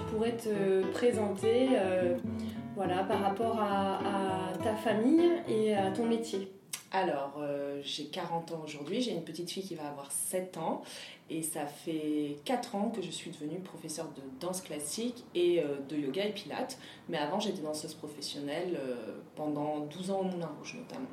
[0.00, 1.68] pourrais te présenter
[2.74, 3.98] voilà, par rapport à,
[4.62, 6.52] ta famille et à ton métier
[6.92, 7.42] alors,
[7.82, 10.82] j'ai 40 ans aujourd'hui, j'ai une petite fille qui va avoir 7 ans
[11.28, 15.96] et ça fait 4 ans que je suis devenue professeure de danse classique et de
[15.96, 16.78] yoga et pilates.
[17.08, 18.80] Mais avant, j'étais danseuse professionnelle
[19.34, 21.08] pendant 12 ans au Moulin Rouge notamment.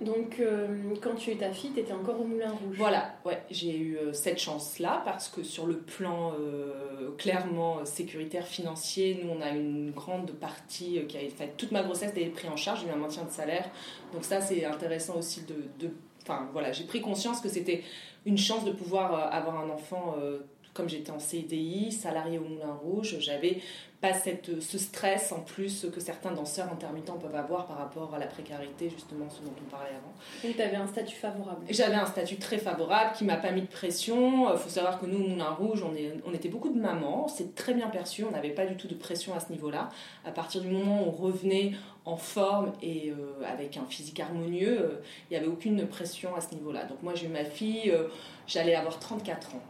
[0.00, 0.66] Donc, euh,
[1.02, 2.76] quand tu es ta fille, tu étais encore au Moulin Rouge.
[2.76, 8.46] Voilà, ouais, j'ai eu euh, cette chance-là parce que sur le plan euh, clairement sécuritaire
[8.46, 11.56] financier, nous on a une grande partie qui a été faite.
[11.58, 13.68] Toute ma grossesse a été prise en charge, j'ai eu un maintien de salaire.
[14.14, 15.86] Donc, ça, c'est intéressant aussi de.
[15.86, 17.82] de enfin, voilà, j'ai pris conscience que c'était
[18.24, 20.16] une chance de pouvoir avoir un enfant
[20.80, 23.60] comme j'étais en CDI, salarié au Moulin Rouge, j'avais
[24.00, 28.18] pas cette, ce stress en plus que certains danseurs intermittents peuvent avoir par rapport à
[28.18, 30.14] la précarité, justement, ce dont on parlait avant.
[30.42, 33.60] Donc tu avais un statut favorable J'avais un statut très favorable qui m'a pas mis
[33.60, 34.50] de pression.
[34.50, 37.28] Il faut savoir que nous, au Moulin Rouge, on, est, on était beaucoup de mamans,
[37.28, 39.90] c'est très bien perçu, on n'avait pas du tout de pression à ce niveau-là.
[40.24, 41.72] À partir du moment où on revenait
[42.06, 46.40] en forme et euh, avec un physique harmonieux, euh, il n'y avait aucune pression à
[46.40, 46.84] ce niveau-là.
[46.84, 48.04] Donc moi j'ai eu ma fille, euh,
[48.46, 49.62] j'allais avoir 34 ans.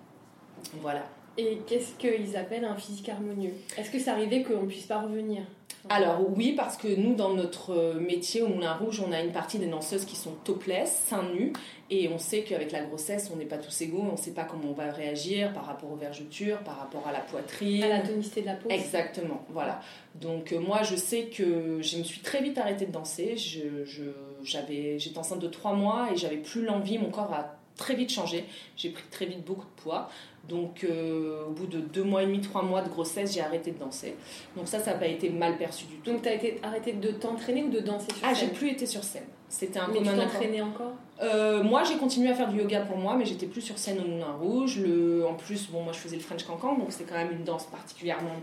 [0.80, 1.04] Voilà.
[1.38, 3.52] Et qu'est-ce qu'ils appellent un physique harmonieux?
[3.78, 5.42] Est-ce que ça arrivait qu'on ne puisse pas revenir?
[5.88, 9.58] Alors oui, parce que nous, dans notre métier au Moulin Rouge, on a une partie
[9.58, 11.54] des danseuses qui sont topless, seins nus,
[11.88, 14.44] et on sait qu'avec la grossesse, on n'est pas tous égaux, on ne sait pas
[14.44, 17.82] comment on va réagir par rapport aux vergetures, par rapport à la poitrine.
[17.82, 18.68] À la tonicité de la peau.
[18.68, 19.80] Exactement, voilà.
[20.16, 23.38] Donc euh, moi, je sais que je me suis très vite arrêtée de danser.
[23.38, 24.02] Je,
[24.42, 28.10] j'avais, j'étais enceinte de trois mois et j'avais plus l'envie, mon corps a très vite
[28.10, 28.44] changé.
[28.76, 30.10] J'ai pris très vite beaucoup de poids.
[30.50, 33.70] Donc, euh, au bout de deux mois et demi, trois mois de grossesse, j'ai arrêté
[33.70, 34.16] de danser.
[34.56, 36.10] Donc, ça, ça n'a pas été mal perçu du tout.
[36.10, 38.70] Donc, tu as été arrêté de t'entraîner ou de danser sur scène Ah, j'ai plus
[38.70, 39.22] été sur scène.
[39.48, 40.92] C'était un Mais tu t'entraînais encore?
[41.22, 44.00] Euh, Moi, j'ai continué à faire du yoga pour moi, mais j'étais plus sur scène
[44.00, 44.78] au Moulin Rouge.
[44.78, 45.24] Le...
[45.26, 47.64] En plus, bon, moi, je faisais le French Cancan, donc c'est quand même une danse
[47.66, 48.34] particulièrement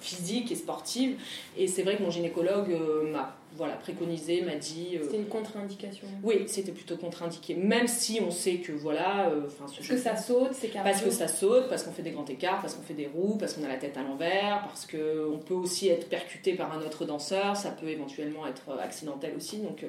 [0.00, 1.18] physique et sportive.
[1.56, 4.96] Et c'est vrai que mon gynécologue euh, m'a voilà, préconisé, m'a dit.
[4.96, 6.06] Euh, c'était une contre-indication.
[6.22, 7.54] Oui, c'était plutôt contre-indiqué.
[7.54, 9.30] Même si on sait que voilà.
[9.30, 10.92] Euh, parce que ça saute, c'est cardio.
[10.92, 13.36] Parce que ça saute, parce qu'on fait des grands écarts, parce qu'on fait des roues,
[13.38, 16.80] parce qu'on a la tête à l'envers, parce qu'on peut aussi être percuté par un
[16.82, 19.58] autre danseur, ça peut éventuellement être accidentel aussi.
[19.58, 19.84] Donc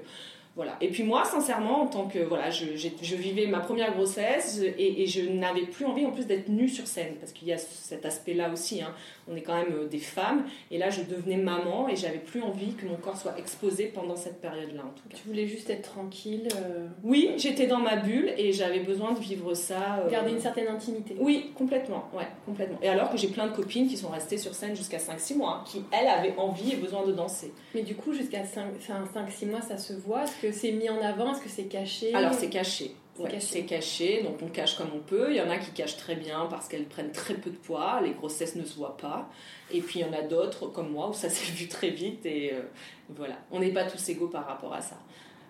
[0.57, 0.75] voilà.
[0.81, 5.06] Et puis moi, sincèrement, en tant que voilà, je, je vivais ma première grossesse et,
[5.06, 8.07] je n'avais plus envie en plus d'être nue sur scène parce qu'il y a cet
[8.07, 8.81] aspect-là aussi.
[8.81, 8.91] Hein.
[9.29, 12.41] On est quand même euh, des femmes et là, je devenais maman et j'avais plus
[12.41, 15.17] envie que mon corps soit exposé pendant cette période-là en tout cas.
[15.22, 16.47] Tu voulais juste être tranquille.
[16.56, 20.00] Euh, oui, j'étais dans ma bulle et j'avais besoin de vivre ça.
[20.00, 21.16] Euh, Garder une certaine intimité.
[21.19, 22.79] Oui, complètement, ouais, complètement.
[22.81, 25.63] Et alors que j'ai plein de copines qui sont restées sur scène jusqu'à 5-6 mois,
[25.67, 27.53] qui elles avaient envie et besoin de danser.
[27.75, 31.50] Mais du coup, jusqu'à 5-6 mois, ça se voit c'est mis en avant Est-ce que
[31.50, 32.96] c'est caché Alors c'est caché.
[33.40, 34.22] C'est caché.
[34.24, 35.31] donc on cache comme on peut.
[35.31, 38.00] Il y en a qui cachent très bien parce qu'elles prennent très peu de poids,
[38.02, 39.30] les grossesses ne se voient pas.
[39.72, 42.25] Et puis il y en a d'autres comme moi où ça s'est vu très vite
[42.25, 42.62] et euh,
[43.09, 43.35] voilà.
[43.52, 44.97] On n'est pas tous égaux par rapport à ça.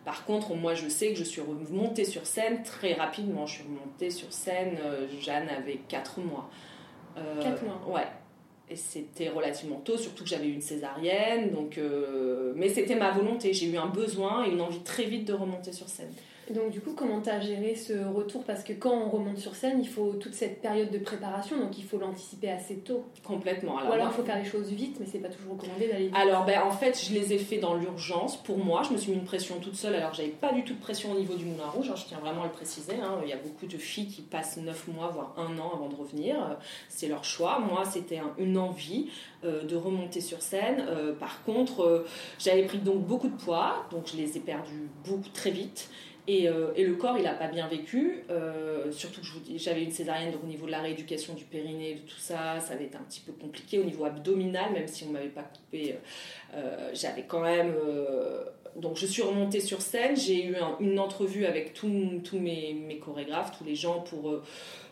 [0.06, 3.46] Par contre, moi je sais que je suis remontée sur scène très rapidement.
[3.46, 6.50] Je suis remontée sur scène, euh, Jeanne avait 4 mois.
[7.16, 8.08] 4 euh, mois Ouais,
[8.70, 11.52] et c'était relativement tôt, surtout que j'avais une césarienne.
[11.52, 11.80] Donc,
[12.56, 13.54] mais c'était ma volonté.
[13.54, 16.12] J'ai eu un besoin et une envie très vite de remonter sur scène.
[16.54, 18.44] Donc du coup, comment tu as géré ce retour?
[18.44, 21.78] Parce que quand on remonte sur scène, il faut toute cette période de préparation, donc
[21.78, 23.06] il faut l'anticiper assez tôt.
[23.24, 23.78] Complètement.
[23.78, 26.06] Alors, Ou alors il faut faire les choses vite, mais c'est pas toujours recommandé d'aller
[26.06, 26.16] vite.
[26.16, 28.38] Alors ben, en fait, je les ai fait dans l'urgence.
[28.38, 30.74] Pour moi, je me suis mis une pression toute seule, alors j'avais pas du tout
[30.74, 32.96] de pression au niveau du Moulin Rouge, hein, je tiens vraiment à le préciser.
[32.96, 33.20] Hein.
[33.24, 35.96] Il y a beaucoup de filles qui passent 9 mois, voire un an avant de
[35.96, 36.58] revenir.
[36.90, 37.60] C'est leur choix.
[37.60, 39.10] Moi, c'était une envie
[39.44, 40.84] euh, de remonter sur scène.
[40.88, 42.06] Euh, par contre, euh,
[42.40, 45.90] j'avais pris donc beaucoup de poids, donc je les ai perdus beaucoup très vite.
[46.30, 48.24] Euh, et, le corps, il n'a pas bien vécu.
[48.30, 52.02] Euh, surtout que j'avais une césarienne, donc au niveau de la rééducation du périnée, de
[52.02, 53.80] tout ça, ça avait été un petit peu compliqué.
[53.80, 55.96] Au niveau abdominal, même si on ne m'avait pas coupé,
[56.54, 57.74] euh, j'avais quand même.
[58.76, 60.18] donc je suis remontée sur scène.
[60.18, 64.42] J'ai eu une entrevue avec tous mes, mes, chorégraphes, tous les gens pour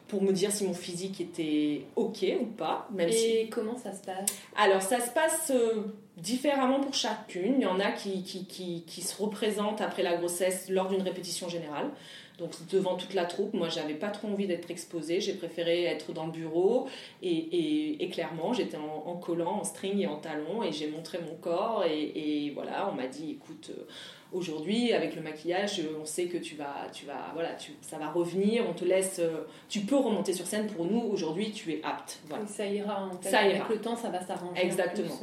[0.08, 2.88] pour me dire si mon physique était ok ou pas.
[2.94, 4.26] Même Et comment ça se passe?
[4.56, 5.84] Alors ça se passe euh,
[6.18, 7.56] différemment pour chacune.
[7.58, 11.02] Il y en a qui, qui, qui, qui se représentent après la grossesse lors d'une
[11.02, 11.90] répétition générale.
[12.38, 16.12] Donc devant toute la troupe, moi j'avais pas trop envie d'être exposée, j'ai préféré être
[16.12, 16.86] dans le bureau
[17.24, 20.88] et, et, et clairement j'étais en, en, collant, en string et en talon et j'ai
[20.90, 23.84] montré mon corps et, et voilà, on m'a dit écoute, euh,
[24.32, 28.10] Aujourd'hui, avec le maquillage, on sait que tu vas, tu vas, voilà, tu, ça va
[28.10, 28.66] revenir.
[28.68, 30.68] On te laisse, euh, tu peux remonter sur scène.
[30.68, 32.20] Pour nous, aujourd'hui, tu es apte.
[32.28, 32.46] Voilà.
[32.48, 33.06] ça ira.
[33.06, 33.30] En fait.
[33.30, 34.62] ça avec le temps, ça va s'arranger.
[34.62, 35.16] Exactement.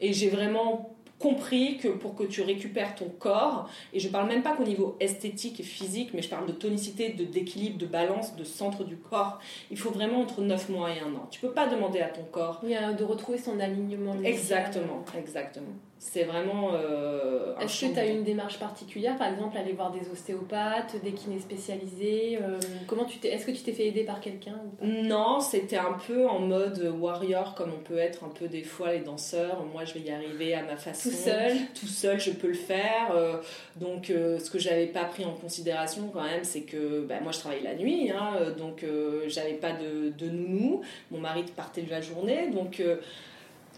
[0.00, 4.42] Et j'ai vraiment compris que pour que tu récupères ton corps, et je parle même
[4.42, 8.36] pas qu'au niveau esthétique et physique, mais je parle de tonicité, de d'équilibre, de balance,
[8.36, 9.38] de centre du corps,
[9.70, 11.26] il faut vraiment entre 9 mois et un an.
[11.30, 12.60] Tu peux pas demander à ton corps.
[12.62, 14.14] Oui, de retrouver son alignement.
[14.22, 15.72] Exactement, exactement.
[15.98, 16.72] C'est vraiment.
[16.74, 21.12] Euh, Est-ce que tu as une démarche particulière, par exemple, aller voir des ostéopathes, des
[21.12, 25.78] kinés spécialisés euh, comment tu Est-ce que tu t'es fait aider par quelqu'un Non, c'était
[25.78, 29.64] un peu en mode warrior, comme on peut être un peu des fois les danseurs.
[29.72, 31.08] Moi, je vais y arriver à ma façon.
[31.08, 31.56] Tout seul?
[31.78, 33.12] Tout seul, je peux le faire.
[33.12, 33.38] Euh,
[33.76, 37.38] donc, ce que j'avais pas pris en considération quand même, c'est que bah, moi, je
[37.38, 38.84] travaille la nuit, hein, donc
[39.28, 40.82] j'avais pas de, de, nounou.
[41.10, 42.82] Mon mari partait de la journée, donc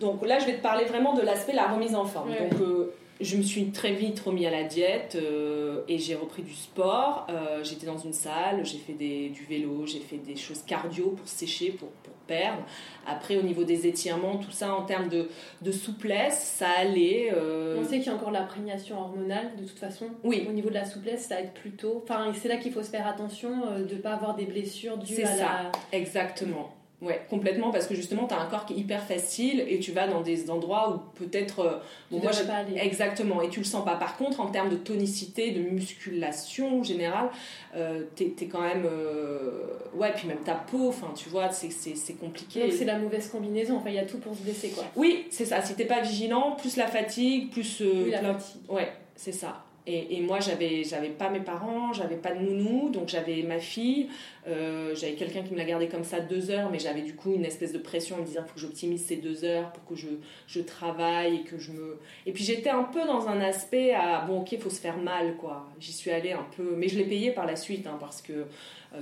[0.00, 2.30] donc là, je vais te parler vraiment de l'aspect la remise en forme.
[2.30, 6.42] Donc, euh, je me suis très vite remis à la diète euh, et j'ai repris
[6.42, 7.26] du sport.
[7.30, 11.10] Euh, j'étais dans une salle, j'ai fait des, du vélo, j'ai fait des choses cardio
[11.10, 12.62] pour sécher, pour, pour, perdre.
[13.06, 15.30] Après, au niveau des étirements, tout ça en termes de,
[15.62, 17.32] de souplesse, ça allait.
[17.34, 20.08] On sait qu'il y a encore l'imprégnation hormonale de toute façon.
[20.24, 20.46] Oui.
[20.46, 22.02] Au niveau de la souplesse, ça aide plutôt.
[22.04, 25.22] Enfin, c'est là qu'il faut se faire attention de ne pas avoir des blessures dues
[25.22, 25.36] à ça.
[25.36, 25.72] la.
[25.90, 26.68] Exactement.
[27.00, 29.92] Ouais, complètement, parce que justement, tu as un corps qui est hyper facile et tu
[29.92, 31.60] vas dans des endroits où peut-être.
[31.60, 31.78] Euh,
[32.10, 32.76] bon, moi, pas aller.
[32.76, 33.94] Exactement, et tu le sens pas.
[33.94, 37.30] Par contre, en termes de tonicité, de musculation générale,
[37.76, 38.84] euh, tu es, quand même.
[38.84, 42.62] Euh, ouais, puis même ta peau, enfin, tu vois, c'est compliqué.
[42.62, 44.84] Donc, c'est la mauvaise combinaison, enfin, il y a tout pour se blesser, quoi.
[44.96, 45.62] Oui, c'est ça.
[45.62, 47.80] Si t'es pas vigilant, plus la fatigue, plus.
[47.80, 48.60] oui, la fatigue.
[48.68, 49.62] Ouais, c'est ça.
[49.90, 54.08] Et, moi, j'avais, j'avais pas mes parents, j'avais pas de nounou, donc j'avais ma fille.
[54.46, 57.32] Euh, j'avais quelqu'un qui me la gardait comme ça deux heures, mais j'avais du coup
[57.32, 59.84] une espèce de pression en me disant qu'il faut que j'optimise ces deux heures pour
[59.86, 60.08] que je,
[60.46, 61.98] je travaille et que je me.
[62.26, 64.98] Et puis j'étais un peu dans un aspect à bon, ok, il faut se faire
[64.98, 65.66] mal, quoi.
[65.80, 68.44] J'y suis allée un peu, mais je l'ai payé par la suite, hein, parce que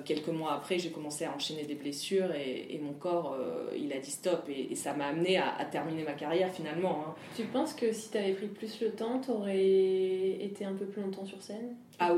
[0.04, 3.98] quelques mois après, j'ai commencé à enchaîner des blessures et, mon corps, euh, il a
[3.98, 7.04] dit stop et, ça m'a amené à, terminer ma carrière finalement.
[7.06, 7.14] Hein.
[7.36, 10.86] Tu penses que si tu avais pris plus le temps, tu aurais été un peu
[10.86, 11.76] plus longtemps sur scène?
[11.98, 12.12] Ah,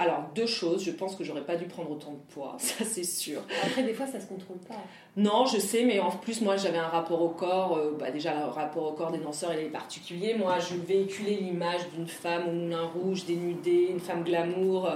[0.00, 0.82] alors, deux choses.
[0.84, 3.40] Je pense que j'aurais pas dû prendre autant de poids, ça c'est sûr.
[3.64, 4.74] Après, des fois, ça se contrôle pas.
[5.16, 7.76] Non, je sais, mais en plus, moi, j'avais un rapport au corps.
[7.76, 10.34] Euh, bah, déjà, le rapport au corps des danseurs, il est particulier.
[10.34, 14.90] Moi, je véhiculais l'image d'une femme au moulin rouge, dénudée, une femme glamour.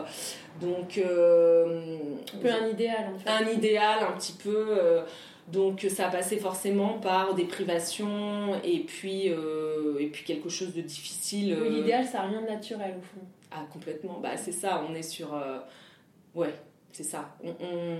[0.60, 0.98] Donc.
[0.98, 1.96] Euh,
[2.34, 3.30] un peu un idéal, en fait.
[3.30, 4.66] Un idéal, un petit peu.
[4.78, 5.02] Euh,
[5.52, 11.54] donc ça passait forcément par des privations et puis, et puis quelque chose de difficile.
[11.68, 13.20] L'idéal, ça n'a rien de naturel au fond.
[13.56, 14.18] Ah, complètement.
[14.20, 15.32] Bah, c'est ça, on est sur.
[15.32, 15.60] Euh,
[16.34, 16.52] ouais,
[16.90, 17.36] c'est ça.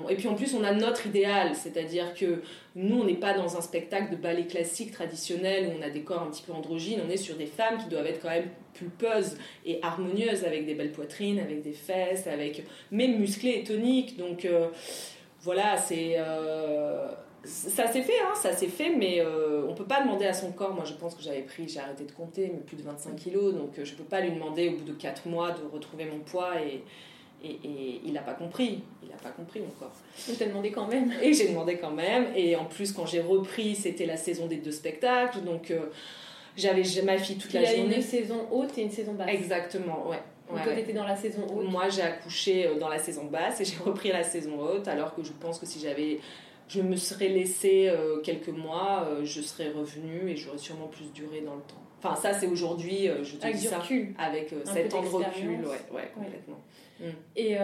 [0.08, 2.42] Et puis en plus, on a notre idéal, c'est-à-dire que
[2.74, 6.02] nous, on n'est pas dans un spectacle de ballet classique traditionnel où on a des
[6.02, 8.50] corps un petit peu androgynes, on est sur des femmes qui doivent être quand même
[8.72, 14.16] pulpeuses et harmonieuses avec des belles poitrines, avec des fesses, avec même musclées et toniques.
[14.16, 14.68] Donc euh,
[15.42, 16.14] voilà, c'est.
[16.18, 17.08] Euh,
[17.44, 20.52] ça s'est fait, hein, ça s'est fait, mais euh, on peut pas demander à son
[20.52, 20.75] corps.
[20.75, 23.55] Moi, je pense que j'avais pris, j'ai arrêté de compter, mais plus de 25 kilos,
[23.55, 26.20] donc euh, je peux pas lui demander au bout de 4 mois de retrouver mon
[26.20, 26.82] poids et,
[27.44, 28.82] et, il n'a pas compris.
[29.02, 29.93] Il n'a pas compris mon corps.
[30.31, 31.12] On t'a demandé quand même.
[31.23, 32.29] Et j'ai demandé quand même.
[32.35, 35.87] Et en plus, quand j'ai repris, c'était la saison des deux spectacles, donc euh,
[36.56, 37.82] j'avais ma fille toute la journée.
[37.85, 39.28] Il y a une saison haute et une saison basse.
[39.28, 40.23] Exactement, ouais.
[40.49, 43.64] Donc toi, t'étais dans la saison haute Moi, j'ai accouché dans la saison basse et
[43.64, 46.21] j'ai repris la saison haute, alors que je pense que si j'avais
[46.68, 51.12] je me serais laissé euh, quelques mois, euh, je serais revenue et j'aurais sûrement plus
[51.12, 51.83] duré dans le temps.
[51.99, 54.14] Enfin, ça, c'est aujourd'hui, euh, je te avec dis ça, recul.
[54.18, 56.61] avec 7 ans de recul, ouais, ouais complètement.
[57.00, 57.04] Mm.
[57.37, 57.56] Et,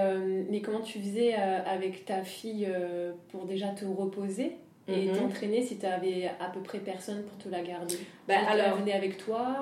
[0.51, 2.69] mais comment tu faisais avec ta fille
[3.29, 4.57] pour déjà te reposer?
[4.93, 5.17] Et mhm.
[5.17, 8.93] t'entraîner si tu avais à peu près personne pour te la garder bah, alors, venait
[8.93, 9.57] avec toi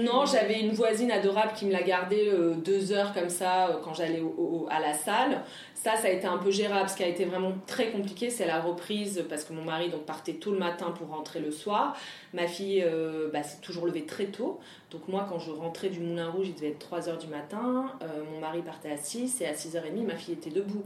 [0.00, 2.30] Non, j'avais une voisine adorable qui me l'a gardée
[2.64, 4.22] deux heures comme ça quand j'allais
[4.70, 5.42] à la salle.
[5.82, 6.88] Ça, ça a été un peu gérable.
[6.88, 10.02] Ce qui a été vraiment très compliqué, c'est la reprise parce que mon mari donc,
[10.02, 11.96] partait tôt le matin pour rentrer le soir.
[12.32, 14.60] Ma fille euh, bah, s'est toujours levée très tôt.
[14.92, 17.86] Donc moi, quand je rentrais du Moulin Rouge, il devait être 3 h du matin.
[18.00, 20.84] Euh, mon mari partait à 6 et à 6h30, ma fille était debout.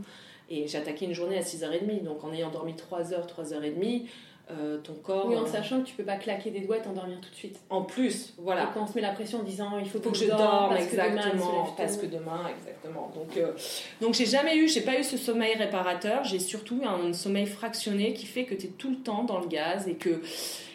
[0.48, 2.02] Et j'attaquais une journée à 6h30.
[2.04, 4.06] Donc en ayant dormi 3 h 3h30,
[4.48, 5.26] euh, ton corps.
[5.26, 7.58] Oui, en sachant que tu peux pas claquer des doigts et t'endormir tout de suite.
[7.68, 8.62] En plus, voilà.
[8.62, 11.74] Et quand on se met la pression en disant il faut, que, je dorme, exactement,
[11.76, 13.10] parce que demain, exactement.
[13.12, 13.52] Donc, euh,
[14.00, 16.22] donc j'ai jamais eu, j'ai pas eu ce sommeil réparateur.
[16.22, 19.48] J'ai surtout un, sommeil fractionné qui fait que tu es tout le temps dans le
[19.48, 20.20] gaz et que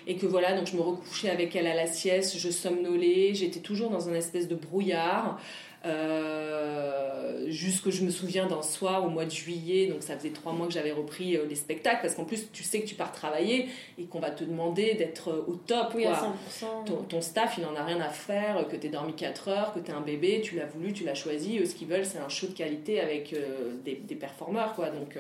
[0.05, 3.59] et que voilà, donc je me recouchais avec elle à la sieste, je somnolais, j'étais
[3.59, 5.39] toujours dans un espèce de brouillard.
[5.83, 10.53] Euh, jusque je me souviens d'un soir au mois de juillet, donc ça faisait trois
[10.53, 13.11] mois que j'avais repris euh, les spectacles, parce qu'en plus tu sais que tu pars
[13.11, 15.93] travailler et qu'on va te demander d'être euh, au top.
[15.95, 17.07] Oui, À 100%.
[17.09, 19.89] Ton, staff, il en a rien à faire, que tu dormi 4 heures, que tu
[19.89, 21.57] es un bébé, tu l'as voulu, tu l'as choisi.
[21.57, 23.35] Eux, ce qu'ils veulent, c'est un show de qualité avec
[23.83, 24.73] des, des performeurs.
[24.73, 24.89] Quoi.
[24.89, 25.17] Donc,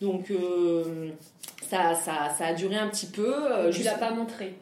[0.00, 0.32] donc
[1.68, 3.70] ça, ça, ça, a duré un petit peu.
[3.72, 4.54] tu l'as pas montré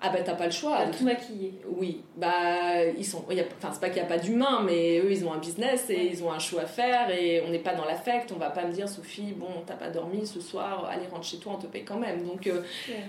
[0.00, 0.78] Ah bah t'as pas le choix.
[0.78, 1.54] T'as tout maquillé.
[1.66, 3.24] Oui, bah ils sont.
[3.58, 6.10] Enfin c'est pas qu'il n'y a pas d'humains, mais eux ils ont un business et
[6.12, 8.30] ils ont un show à faire et on n'est pas dans l'affect.
[8.32, 11.38] On va pas me dire Sophie, bon t'as pas dormi ce soir, allez rentre chez
[11.38, 12.24] toi, on te paye quand même.
[12.24, 12.62] Donc euh,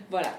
[0.09, 0.29] voilà.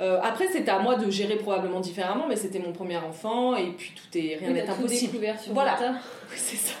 [0.00, 3.70] Euh, après, c'était à moi de gérer probablement différemment, mais c'était mon premier enfant et
[3.70, 5.18] puis tout est rien n'est impossible.
[5.50, 5.78] voilà,
[6.34, 6.74] c'est ça.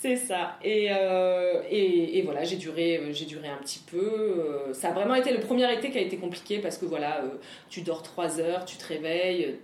[0.00, 0.56] C'est ça.
[0.62, 3.98] Et, euh, et, voilà, j'ai duré, duré un petit peu.
[3.98, 7.24] Euh, ça a vraiment été le premier été qui a été compliqué parce que voilà,
[7.24, 7.30] euh,
[7.68, 9.56] tu dors 3 heures, tu te réveilles,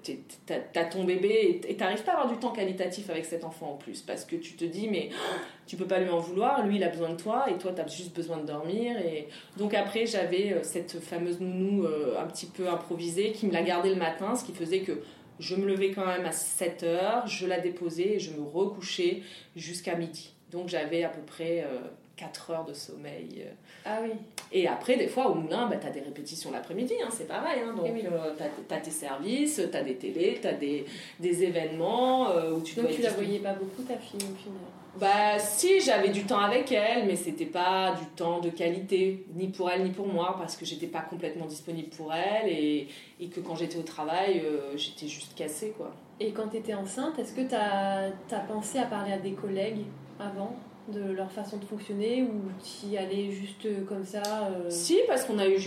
[0.47, 3.77] t'as ton bébé et t'arrives pas à avoir du temps qualitatif avec cet enfant en
[3.77, 5.11] plus parce que tu te dis, mais
[5.69, 7.81] tu peux pas lui en vouloir, lui il a besoin de toi et toi tu
[7.81, 8.99] as juste besoin de dormir.
[8.99, 13.91] Et donc après, j'avais cette fameuse nounou un petit peu improvisée qui me l'a gardée
[13.91, 14.99] le matin, ce qui faisait que
[15.39, 19.23] je me levais quand même à 7 heures, je la déposais et je me recouchais
[19.57, 20.33] jusqu'à midi.
[20.53, 21.67] Donc j'avais à peu près
[22.17, 23.45] 4 euh, heures de sommeil.
[23.45, 23.51] Euh.
[23.85, 24.13] Ah oui.
[24.53, 27.61] Et après, des fois, au moulin, bah, tu as des répétitions l'après-midi, hein, c'est pareil.
[27.61, 28.35] Hein, donc euh,
[28.69, 30.85] tu as, tes services, tu as des télés, tu as des,
[31.19, 34.61] des événements où tu Donc tu la voyais pas beaucoup, ta fille, au final
[35.01, 39.49] bah si, j'avais du temps avec elle, mais c'était pas du temps de qualité, ni
[39.49, 42.89] pour elle ni pour moi, parce que j'étais pas complètement disponible pour elle et,
[43.35, 45.91] que quand j'étais au travail, euh, j'étais juste cassée quoi.
[46.21, 49.33] Et quand tu étais enceinte, est-ce que tu as, as, pensé à parler à des
[49.33, 49.85] collègues
[50.21, 50.55] avant?
[50.89, 55.39] De leur façon de fonctionner ou tu allais juste comme ça euh Si, parce qu'on
[55.39, 55.59] a eu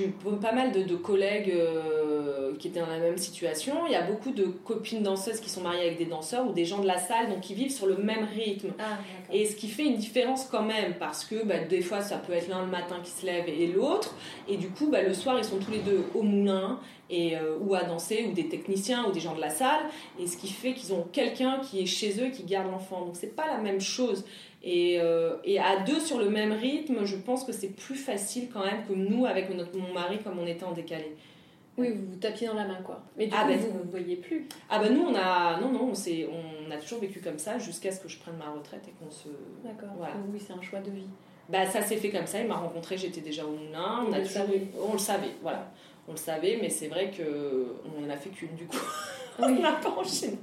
[0.42, 3.86] pas mal de, collègues euh, qui étaient dans la même situation.
[3.88, 6.66] Il y a beaucoup de copines danseuses qui sont mariées avec des danseurs ou des
[6.66, 8.74] gens de la salle, donc qui vivent sur le même rythme.
[8.80, 9.00] Ah,
[9.32, 12.34] et ce qui fait une différence quand même, parce que bah, des fois ça peut
[12.34, 14.16] être l'un le matin qui se lève et l'autre,
[14.48, 17.58] et du coup bah, le soir ils sont tous les deux au moulin et, euh,
[17.60, 19.82] ou à danser, ou des techniciens, ou des gens de la salle,
[20.20, 23.06] et ce qui fait qu'ils ont quelqu'un qui est chez eux qui garde l'enfant.
[23.06, 24.26] Donc c'est pas la même chose.
[24.64, 28.50] Et, euh, et, à deux sur le même rythme, je pense que c'est plus facile
[28.52, 31.16] quand même que nous avec notre, mon mari comme on était en décalé.
[31.78, 33.04] Oui, vous vous tapiez dans la main quoi.
[33.18, 34.48] Mais du ah coup, ben, vous ne voyez plus.
[34.68, 37.92] Ah ben nous, on a, non, non, on, on a toujours vécu comme ça jusqu'à
[37.92, 39.30] ce que je prenne ma retraite et qu'on se...
[39.64, 39.90] D'accord,
[40.34, 41.08] oui, c'est un choix de vie.
[41.50, 44.20] Bah, ça s'est fait comme ça, il m'a rencontré, j'étais déjà au Moulin, on, a
[44.20, 44.48] toujours...
[44.90, 45.72] on le savait, voilà
[46.08, 48.78] on le savait, mais c'est vrai qu'on n'en a fait qu'une du coup.
[49.40, 50.38] on n'a pas enchaîné.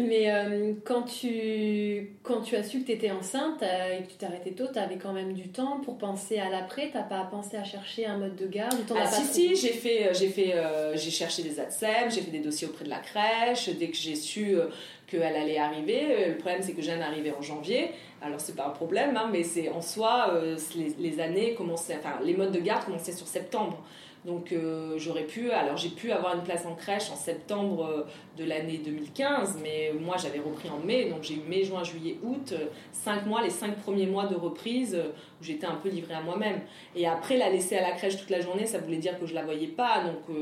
[0.00, 4.08] Mais euh, quand, tu, quand tu as su que tu étais enceinte euh, et que
[4.08, 6.86] tu t'arrêtais tôt, tu avais quand même du temps pour penser à l'après?
[6.86, 10.14] Tu pas pensé à chercher un mode de garde Ah, si, si, j'ai fait, euh,
[10.14, 10.54] j'ai fait,
[10.94, 13.68] j'ai cherché des ATSEM, j'ai fait des dossiers auprès de la crèche.
[13.68, 14.56] Dès que j'ai su
[15.06, 17.90] qu'elle allait arriver, le problème c'est que Jeanne arrivait en janvier.
[18.20, 20.40] Alors c'est pas un problème, hein, mais c'est en soi,
[20.76, 23.82] les, les, années commençaient, enfin les modes de garde commençaient sur septembre.
[24.24, 28.02] Donc euh, j'aurais pu, alors j'ai pu avoir une place en crèche en septembre euh,
[28.38, 32.18] de l'année 2015, mais moi j'avais repris en mai, donc j'ai eu mai, juin, juillet,
[32.22, 34.96] août, euh, cinq mois, les cinq premiers mois de reprise
[35.42, 36.60] où j'étais un peu livrée à moi-même.
[36.94, 39.34] Et après la laisser à la crèche toute la journée, ça voulait dire que je
[39.34, 40.36] la voyais pas, donc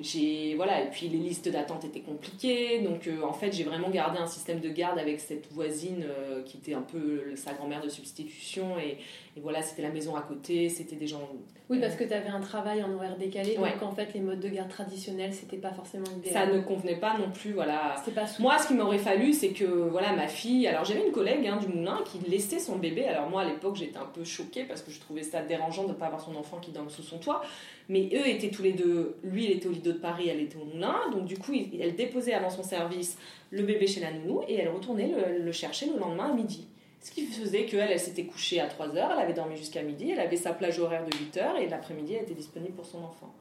[0.00, 0.82] j'ai voilà.
[0.82, 4.60] Et puis les listes d'attente étaient compliquées, donc en fait j'ai vraiment gardé un système
[4.60, 6.06] de garde avec cette voisine
[6.46, 8.98] qui était un peu sa grand-mère de substitution et,
[9.36, 11.28] et voilà, c'était la maison à côté, c'était des gens.
[11.68, 14.40] Oui, parce que tu avais un travail en horaire décalé, donc en fait, les modes
[14.40, 16.48] de garde traditionnels, c'était pas forcément idéal.
[16.48, 17.94] Ça ne convenait pas non plus, voilà.
[18.12, 20.66] Pas moi, ce qui m'aurait fallu, c'est que, voilà, ma fille.
[20.66, 23.04] Alors, j'avais une collègue hein, du Moulin qui laissait son bébé.
[23.06, 25.88] Alors, moi, à l'époque, j'étais un peu choquée parce que je trouvais ça dérangeant de
[25.88, 27.42] ne pas avoir son enfant qui dorme sous son toit.
[27.88, 29.16] Mais eux étaient tous les deux.
[29.22, 30.96] Lui, il était au Lido de Paris, elle était au Moulin.
[31.12, 33.18] Donc, du coup, elle déposait avant son service
[33.50, 36.66] le bébé chez la nounou et elle retournait le chercher le lendemain à midi.
[37.02, 40.10] Ce qui faisait qu'elle, elle, s'était couchée à 3 heures, elle avait dormi jusqu'à midi,
[40.10, 42.98] elle avait sa plage horaire de 8 heures et l'après-midi, elle était disponible pour son
[42.98, 43.32] enfant.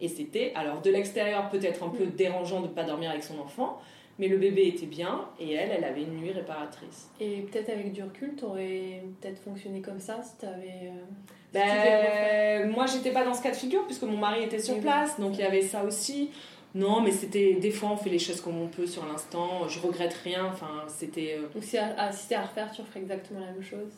[0.00, 3.38] Et c'était, alors de l'extérieur, peut-être un peu dérangeant de ne pas dormir avec son
[3.38, 3.80] enfant,
[4.18, 7.08] mais le bébé était bien et elle, elle avait une nuit réparatrice.
[7.20, 10.90] Et peut-être avec du recul, tu aurais peut-être fonctionné comme ça si tu avais.
[10.90, 11.04] Euh,
[11.52, 15.18] ben, moi, j'étais pas dans ce cas de figure puisque mon mari était sur place,
[15.18, 16.30] donc il y avait ça aussi.
[16.74, 19.68] Non, mais c'était des fois on fait les choses comme on peut sur l'instant.
[19.68, 20.46] Je regrette rien.
[20.46, 21.36] Enfin, c'était.
[21.38, 21.48] Euh...
[21.52, 21.76] Donc si
[22.12, 23.90] c'était à refaire, tu ferais exactement la même chose.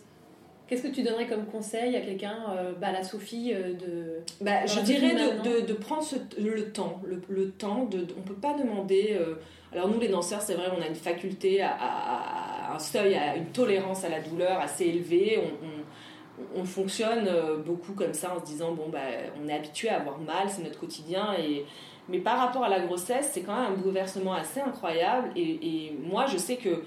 [0.66, 4.20] Qu'est-ce que tu donnerais comme conseil à quelqu'un, euh, bah, la Sophie, euh, de.
[4.40, 6.06] Bah, je dirais de, de, prendre
[6.38, 7.02] le temps.
[7.28, 9.16] Le, temps, de, on ne peut pas demander.
[9.20, 9.34] Euh,
[9.72, 13.46] alors, nous, les danseurs, c'est vrai, on a une faculté, à, un seuil, à une
[13.46, 15.38] tolérance à la douleur assez élevée.
[15.38, 17.28] On, on, fonctionne
[17.64, 18.98] beaucoup comme ça en se disant bon, bah,
[19.42, 21.34] on est habitué à avoir mal, c'est notre quotidien.
[21.38, 21.64] Et
[22.08, 25.30] mais par rapport à la grossesse, c'est quand même un bouleversement assez incroyable.
[25.36, 26.82] Et, moi, je sais que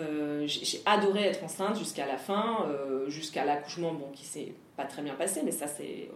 [0.00, 4.84] euh, j'ai adoré être enceinte jusqu'à la fin, euh, jusqu'à l'accouchement, bon, qui s'est pas
[4.84, 6.08] très bien passé, mais ça c'est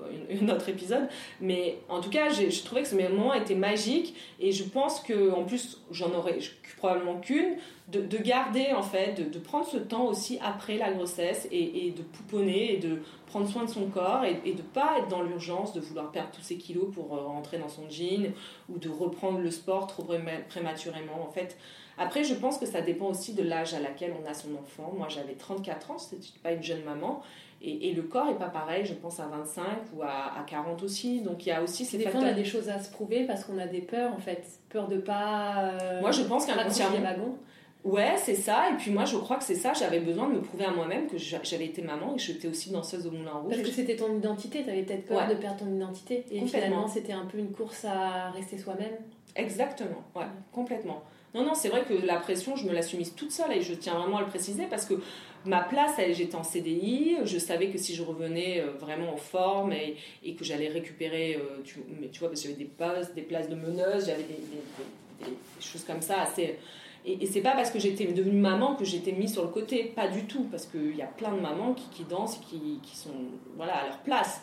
[0.42, 1.08] un autre épisode.
[1.40, 5.32] Mais en tout cas, je trouvais que ce moment était magique et je pense que
[5.32, 6.38] en plus j'en aurais
[6.78, 7.56] probablement qu'une,
[7.88, 12.74] de, garder en fait, de, prendre ce temps aussi après la grossesse et, de pouponner
[12.74, 16.10] et de prendre soin de son corps et, de pas être dans l'urgence de vouloir
[16.10, 18.32] perdre tous ses kilos pour euh, rentrer dans son jean
[18.68, 20.06] ou de reprendre le sport trop
[20.48, 21.26] prématurément.
[21.26, 21.58] En fait,
[21.98, 24.92] après, je pense que ça dépend aussi de l'âge à laquelle on a son enfant.
[24.96, 27.22] Moi, j'avais 34 ans, c'était pas une jeune maman.
[27.66, 29.64] Et, le corps est pas pareil, je pense à 25
[29.96, 31.20] ou à, 40 aussi.
[31.22, 32.20] Donc il y a aussi ces des facteurs.
[32.20, 34.44] Fois, on a des choses à se prouver parce qu'on a des peurs en fait.
[34.68, 35.70] Peur de pas.
[35.80, 36.98] Euh, moi, je pense qu'inconsciemment.
[37.84, 38.70] Ouais, c'est ça.
[38.70, 39.72] Et puis moi, je crois que c'est ça.
[39.72, 42.70] J'avais besoin de me prouver à moi-même que j'avais été maman et que j'étais aussi
[42.70, 43.54] danseuse au Moulin Rouge.
[43.54, 44.62] Parce que c'était ton identité.
[44.62, 46.24] Tu avais peut-être peur de perdre ton identité.
[46.30, 48.96] Et finalement, c'était un peu une course à rester soi-même.
[49.36, 50.02] Exactement.
[50.14, 51.02] Ouais, complètement.
[51.34, 53.60] Non, non, c'est vrai que la pression, je me la suis mise toute seule et
[53.60, 54.94] je tiens vraiment à le préciser parce que
[55.44, 59.72] ma place, j'étais en CDI, je savais que si je revenais euh, vraiment en forme
[59.72, 59.96] et,
[60.34, 61.80] que j'allais récupérer, euh, tu,
[62.20, 66.22] vois, parce que j'avais des postes, des places de meneuse, j'avais des, choses comme ça
[66.22, 66.56] assez...
[67.06, 70.08] Et, c'est pas parce que j'étais devenue maman que j'étais mise sur le côté, pas
[70.08, 73.10] du tout, parce qu'il y a plein de mamans qui, dansent et qui, qui, sont
[73.56, 74.40] voilà, à leur place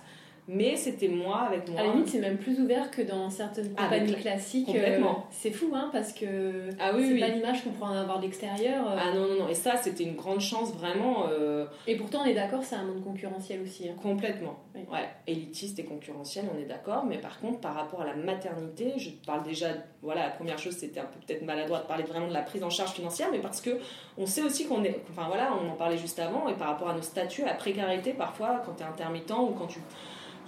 [0.47, 1.79] mais c'était moi avec moi.
[1.79, 4.69] À la limite, c'est même plus ouvert que dans certaines compagnies classiques.
[4.69, 5.27] Euh, Complètement.
[5.29, 8.89] c'est fou, hein, parce que ah, oui, c'est pas l'image qu'on pourrait avoir d'extérieur.
[8.89, 8.97] Euh.
[8.99, 9.47] Ah non, non, non.
[9.49, 11.27] Et ça, c'était une grande chance, vraiment.
[11.29, 13.87] Euh, et pourtant, on est d'accord, c'est un monde concurrentiel aussi.
[13.87, 13.93] Hein.
[14.01, 14.57] Complètement.
[14.75, 15.07] Ouais.
[15.27, 17.05] Élitiste et concurrentiel, on est d'accord.
[17.05, 19.67] Mais par contre, par rapport à la maternité, je parle déjà.
[20.01, 22.63] Voilà, la première chose, c'était un peu peut-être maladroit de parler vraiment de la prise
[22.63, 23.77] en charge financière, mais parce que
[24.17, 24.99] on sait aussi qu'on est.
[25.11, 27.53] Enfin voilà, on en parlait juste avant, et par rapport à nos statuts, à la
[27.53, 29.79] précarité, parfois, quand tu es intermittent ou quand tu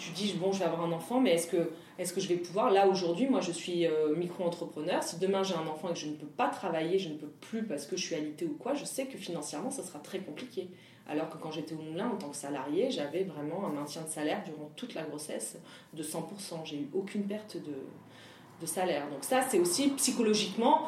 [0.04, 2.36] tu dis bon je vais avoir un enfant mais est-ce que est-ce que je vais
[2.36, 6.00] pouvoir là aujourd'hui moi je suis euh, micro-entrepreneur si demain j'ai un enfant et que
[6.00, 8.56] je ne peux pas travailler je ne peux plus parce que je suis alitée ou
[8.56, 10.70] quoi je sais que financièrement ça sera très compliqué.
[11.06, 14.10] Alors que quand j'étais au moulin en tant que salarié j'avais vraiment un maintien de
[14.10, 15.58] salaire durant toute la grossesse
[15.94, 17.76] de 100% j'ai eu aucune perte de,
[18.62, 19.10] de salaire.
[19.10, 20.88] Donc ça c'est aussi psychologiquement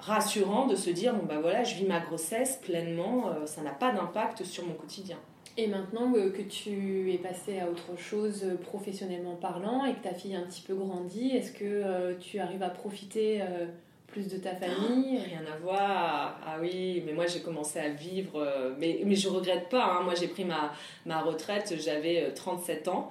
[0.00, 3.72] rassurant de se dire bon bah voilà je vis ma grossesse pleinement euh, ça n'a
[3.72, 5.18] pas d'impact sur mon quotidien
[5.58, 10.14] et maintenant que tu es passé à autre chose euh, professionnellement parlant et que ta
[10.14, 13.66] fille a un petit peu grandi, est-ce que euh, tu arrives à profiter euh,
[14.06, 15.18] plus de ta famille?
[15.18, 16.40] Rien à voir.
[16.46, 18.40] Ah oui, mais moi j'ai commencé à vivre,
[18.78, 19.84] mais, mais je regrette pas.
[19.84, 20.02] Hein.
[20.04, 20.72] Moi j'ai pris ma,
[21.04, 23.10] ma retraite, j'avais 37 ans.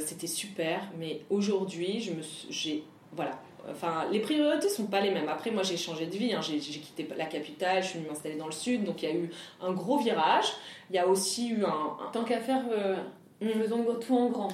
[0.00, 5.28] C'était super, mais aujourd'hui, je me j'ai voilà, Enfin, les priorités sont pas les mêmes.
[5.28, 6.32] Après, moi, j'ai changé de vie.
[6.32, 6.40] Hein.
[6.42, 8.84] J'ai quitté la capitale, je suis m'installer dans le sud.
[8.84, 9.30] Donc, il y a eu
[9.62, 10.52] un gros virage.
[10.90, 11.96] Il y a aussi eu un.
[12.12, 12.62] Tant qu'à faire.
[12.72, 12.96] Euh...
[13.40, 14.52] Faisons tout en grand.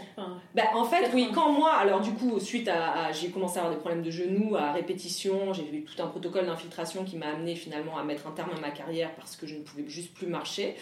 [0.55, 3.75] bah, en fait, oui, quand moi, alors du coup, suite à, j'ai commencé à avoir
[3.75, 7.57] des problèmes de genoux, à répétition, j'ai eu tout un protocole d'infiltration qui m'a amené
[7.57, 10.29] finalement à mettre un terme à ma carrière parce que je ne pouvais juste plus
[10.29, 10.77] marcher.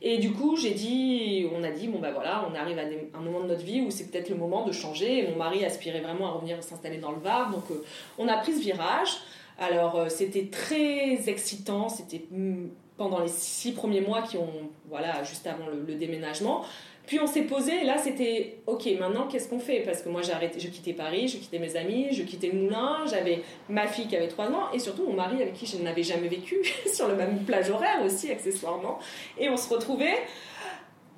[0.00, 3.20] Et du coup, j'ai dit, on a dit, bon bah voilà, on arrive à un
[3.20, 5.18] moment de notre vie où c'est peut-être le moment de changer.
[5.18, 7.84] Et mon mari aspirait vraiment à revenir s'installer dans le Var, donc euh,
[8.16, 9.18] on a pris ce virage.
[9.58, 15.22] Alors euh, c'était très excitant, c'était mm, pendant les six premiers mois qui ont, voilà,
[15.24, 16.64] juste avant le déménagement.
[17.06, 19.80] Puis on s'est posé, et là c'était ok, maintenant qu'est-ce qu'on fait?
[19.80, 22.60] Parce que moi j'ai arrêté, je quittais Paris, je quittais mes amis, je quittais le
[22.60, 25.76] moulin, j'avais ma fille qui avait 3 ans et surtout mon mari avec qui je
[25.78, 26.56] n'avais jamais vécu,
[26.92, 28.98] sur le même plage horaire aussi accessoirement.
[29.38, 30.18] Et on se retrouvait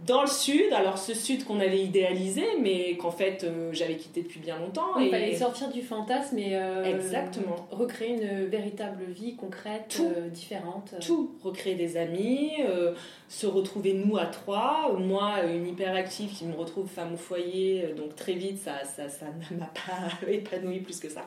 [0.04, 4.22] dans le sud, alors ce sud qu'on avait idéalisé, mais qu'en fait euh, j'avais quitté
[4.22, 4.98] depuis bien longtemps.
[4.98, 7.66] Il fallait sortir du fantasme et euh, Exactement.
[7.70, 10.94] recréer une véritable vie concrète, euh, différente.
[11.00, 12.52] Tout, recréer des amis,
[13.28, 14.92] se retrouver nous à trois.
[14.98, 19.26] Moi, une hyperactive qui me retrouve femme au foyer, donc très vite ça, ça, ça
[19.26, 21.26] ne m'a pas épanoui plus que ça.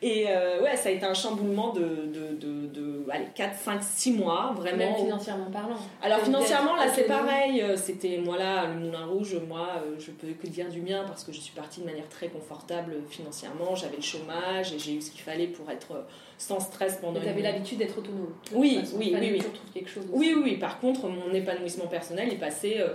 [0.00, 4.12] Et ouais, ça a été un chamboulement de, de, de, de allez, 4, 5, 6
[4.12, 4.78] mois, vraiment.
[4.78, 5.76] Même financièrement parlant.
[6.02, 10.32] Alors financièrement, là c'est pareil, c'était moi là, le Moulin Rouge, moi, euh, je peux
[10.32, 13.74] que dire du mien parce que je suis partie de manière très confortable financièrement.
[13.74, 16.02] J'avais le chômage et j'ai eu ce qu'il fallait pour être euh,
[16.42, 17.20] sans stress pendant.
[17.20, 18.34] Tu avais l'habitude d'être autonome.
[18.52, 19.42] Oui, oui, oui, oui.
[19.74, 22.88] quelque chose oui, oui, Par contre, mon épanouissement personnel est passé euh,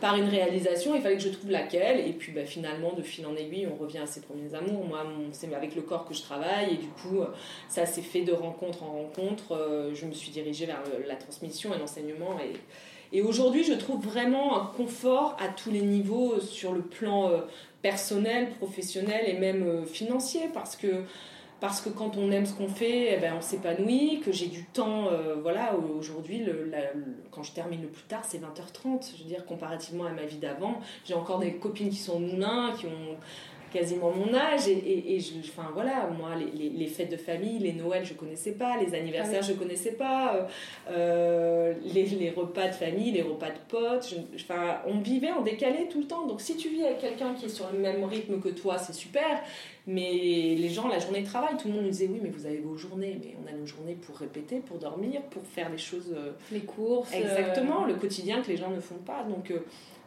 [0.00, 3.24] par une réalisation, il fallait que je trouve laquelle, et puis bah, finalement, de fil
[3.26, 4.84] en aiguille, on revient à ses premiers amours.
[4.84, 7.20] Moi, c'est avec le corps que je travaille, et du coup,
[7.68, 9.90] ça s'est fait de rencontre en rencontre.
[9.94, 12.56] Je me suis dirigée vers la transmission et l'enseignement, et,
[13.12, 17.40] et aujourd'hui, je trouve vraiment un confort à tous les niveaux sur le plan euh,
[17.82, 21.04] personnel, professionnel et même euh, financier parce que
[21.62, 24.64] parce que quand on aime ce qu'on fait, eh ben, on s'épanouit, que j'ai du
[24.64, 26.44] temps, euh, voilà, aujourd'hui,
[27.30, 30.38] quand je termine le plus tard, c'est 20h30, je veux dire, comparativement à ma vie
[30.38, 33.16] d'avant, j'ai encore des copines qui sont moulins, qui ont
[33.72, 37.72] quasiment mon âge et, et, je, enfin voilà, moi les, les, fêtes de famille, les
[37.72, 40.48] Noëls je connaissais pas, les anniversaires ah je connaissais pas,
[40.90, 45.88] euh, les, les, repas de famille, les repas de potes, enfin on vivait en décalé
[45.90, 46.26] tout le temps.
[46.26, 48.94] Donc si tu vis avec quelqu'un qui est sur le même rythme que toi, c'est
[48.94, 49.42] super.
[49.86, 50.12] Mais
[50.56, 52.58] les gens, la journée de travail, tout le monde nous disait oui, mais vous avez
[52.58, 56.14] vos journées, mais on a nos journées pour répéter, pour dormir, pour faire des choses.
[56.16, 57.12] Euh, les courses.
[57.12, 59.24] Exactement, le quotidien que les gens ne font pas.
[59.24, 59.52] Donc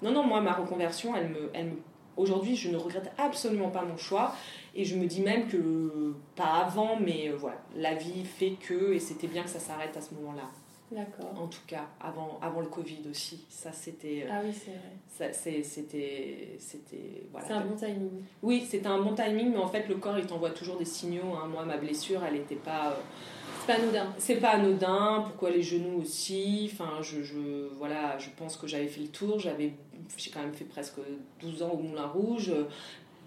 [0.02, 1.78] non, non, moi ma reconversion, elle me, elle me
[2.18, 4.34] Aujourd'hui, je ne regrette absolument pas mon choix
[4.74, 8.94] et je me dis même que, pas avant, mais euh, voilà, la vie fait que,
[8.94, 10.50] et c'était bien que ça s'arrête à ce moment-là.
[10.92, 11.34] D'accord.
[11.42, 13.44] En tout cas, avant, avant le Covid aussi.
[13.50, 14.24] Ça, c'était.
[14.26, 15.34] Euh, ah oui, c'est vrai.
[15.64, 16.56] C'était.
[16.60, 17.24] C'était.
[17.32, 17.48] Voilà.
[17.48, 18.24] C'est un bon timing.
[18.44, 21.34] Oui, c'était un bon timing, mais en fait, le corps, il t'envoie toujours des signaux.
[21.36, 21.48] Hein.
[21.48, 22.92] Moi, ma blessure, elle n'était pas.
[22.92, 22.96] Euh,
[23.66, 24.14] c'est pas anodin.
[24.18, 25.24] C'est pas anodin.
[25.26, 29.40] Pourquoi les genoux aussi Enfin, je, je, voilà, je pense que j'avais fait le tour.
[29.40, 29.74] J'avais
[30.18, 31.00] j'ai quand même fait presque
[31.42, 32.52] 12 ans au Moulin Rouge,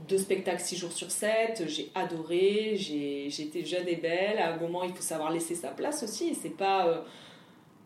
[0.07, 4.39] deux spectacles 6 jours sur 7, j'ai adoré, j'ai été jeune et belle.
[4.39, 6.35] À un moment, il faut savoir laisser sa place aussi.
[6.35, 6.87] C'est pas.
[6.87, 7.01] Euh,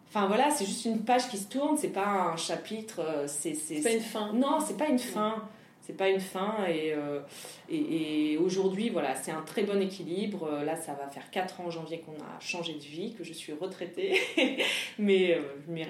[0.09, 3.01] enfin voilà, c'est juste une page qui se tourne, c'est pas un chapitre.
[3.01, 4.33] Euh, c'est pas une fin.
[4.33, 5.43] Non, c'est pas une fin.
[5.83, 6.65] C'est pas une fin.
[6.67, 7.21] Et, euh,
[7.69, 10.49] et, aujourd'hui, voilà, c'est un très bon équilibre.
[10.65, 13.33] Là, ça va faire 4 ans en janvier qu'on a changé de vie, que je
[13.33, 14.19] suis retraitée.
[14.99, 15.39] Mais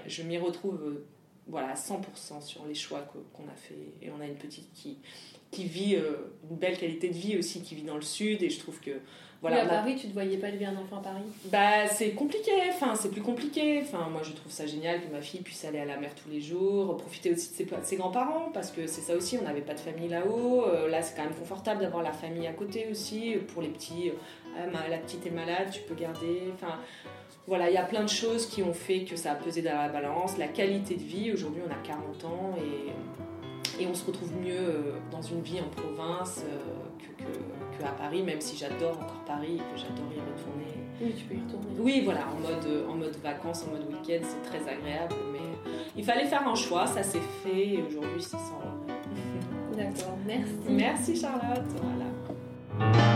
[0.07, 1.03] je m'y retrouve
[1.47, 3.01] voilà, 100% sur les choix
[3.35, 3.75] qu'on a fait.
[4.01, 4.99] Et on a une petite qui,
[5.53, 8.43] qui vit euh, une belle qualité de vie aussi, qui vit dans le sud.
[8.43, 8.91] Et je trouve que.
[9.41, 11.25] Voilà, à Paris, tu ne te voyais pas élever un enfant à Paris?
[11.47, 12.53] Bah, c'est compliqué.
[12.71, 13.81] Enfin, c'est plus compliqué.
[13.83, 16.31] Enfin, moi, je trouve ça génial que ma fille puisse aller à la mer tous
[16.31, 19.63] les jours, profiter aussi de ses, ses grands-parents, parce que c'est ça aussi, on n'avait
[19.63, 20.65] pas de famille là-haut.
[20.67, 23.35] Euh, là, c'est quand même confortable d'avoir la famille à côté aussi.
[23.53, 26.43] Pour les petits, euh, la petite est malade, tu peux garder.
[26.55, 26.79] Enfin
[27.49, 29.75] voilà, il y a plein de choses qui ont fait que ça a pesé dans
[29.75, 30.39] la balance.
[30.39, 32.93] La qualité de vie, aujourd'hui on a 40 ans et,
[33.81, 36.59] et on se retrouve mieux euh, dans une vie en province euh,
[36.99, 37.25] que,
[37.79, 40.73] que, à Paris, même si j'adore encore Paris et que j'adore y retourner.
[41.01, 41.67] Oui, tu peux y retourner.
[41.79, 45.15] Oui, voilà, en mode, en mode vacances, en mode week-end, c'est très agréable.
[45.33, 45.41] Mais
[45.97, 48.63] il fallait faire un choix, ça s'est fait et aujourd'hui c'est sans
[49.77, 50.53] D'accord, merci.
[50.69, 51.65] Merci Charlotte.
[51.83, 53.12] Voilà.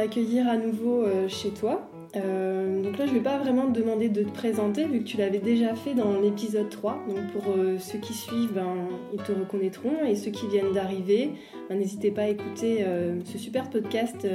[0.00, 1.88] Accueillir à nouveau euh, chez toi.
[2.16, 5.16] Euh, donc là, je vais pas vraiment te demander de te présenter vu que tu
[5.16, 7.04] l'avais déjà fait dans l'épisode 3.
[7.08, 8.74] Donc pour euh, ceux qui suivent, ben,
[9.12, 11.30] ils te reconnaîtront et ceux qui viennent d'arriver,
[11.68, 12.84] ben, n'hésitez pas à écouter
[13.24, 14.26] ce super podcast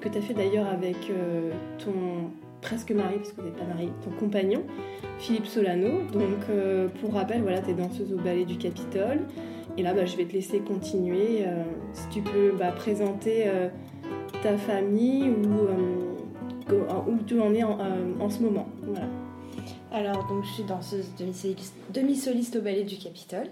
[0.00, 0.96] que tu as fait d'ailleurs avec
[1.78, 1.92] ton
[2.60, 4.62] presque mari, parce que vous n'êtes pas marié, ton compagnon,
[5.18, 6.02] Philippe Solano.
[6.12, 6.46] Donc
[7.00, 9.20] pour rappel, voilà, tu es danseuse au ballet du Capitole.
[9.76, 11.44] Et là, bah, je vais te laisser continuer.
[11.92, 13.44] si tu peux présenter
[14.44, 15.66] ta famille ou
[16.70, 18.68] euh, où tu en es en, euh, ce moment.
[18.82, 19.08] Voilà.
[19.90, 21.08] Alors, donc, je suis danseuse
[21.94, 23.46] demi-soliste au ballet du Capitole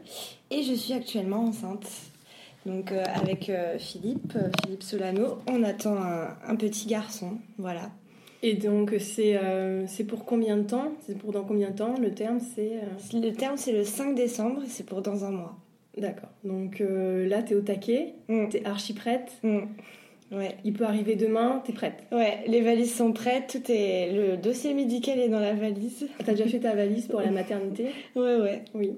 [0.51, 1.89] et je suis actuellement enceinte.
[2.67, 7.39] Donc, euh, avec Philippe, Philippe Solano, on attend un, petit garçon.
[7.57, 7.91] Voilà.
[8.43, 9.41] Et donc, c'est
[9.87, 10.93] c'est pour combien de temps?
[11.07, 11.95] C'est pour dans combien de temps?
[11.99, 12.81] Le terme, c'est.
[13.15, 15.57] Le terme, c'est le 5 décembre c'est pour dans un mois.
[15.97, 16.31] D'accord.
[16.45, 18.49] Donc là, tu es au taquet, mm.
[18.51, 19.39] tu es archi prête?
[19.43, 19.61] Mm.
[20.33, 20.57] Ouais.
[20.65, 24.13] Il peut arriver demain, t'es prête Ouais, les valises sont prêtes, tout est...
[24.13, 26.09] le dossier médical est dans la valise.
[26.25, 27.91] T'as déjà fait ta valise pour la maternité?
[28.17, 28.65] Ouais, ouais.
[28.75, 28.93] Oui.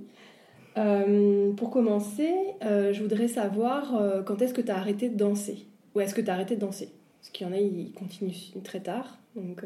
[0.77, 2.33] Euh, pour commencer,
[2.64, 5.66] euh, je voudrais savoir euh, quand est-ce que tu as arrêté de danser?
[5.94, 6.88] Ou est-ce que tu as arrêté de danser?
[7.20, 9.18] Parce qu'il y en a, ils continuent très tard.
[9.37, 9.64] Donc,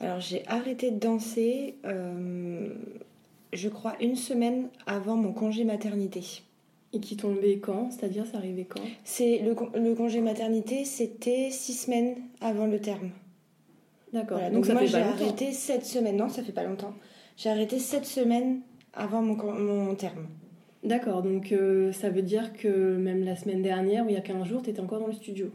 [0.00, 1.76] Alors j'ai arrêté de danser,
[3.52, 6.42] je crois, une semaine avant mon congé maternité.
[6.92, 7.90] Et qui tombait quand?
[7.90, 8.82] C'est-à-dire, ça arrivait quand?
[9.04, 13.10] C'est le, le, congé maternité, c'était six semaines avant le terme.
[14.12, 14.38] D'accord.
[14.50, 16.16] donc, moi, j'ai arrêté sept semaines.
[16.16, 16.94] Non, ça fait pas longtemps.
[17.38, 18.60] J'ai arrêté sept semaines
[18.92, 20.26] avant mon, mon terme.
[20.82, 24.20] D'accord, donc euh, ça veut dire que même la semaine dernière, ou il y a
[24.20, 25.50] 15 jours, tu étais encore dans le studio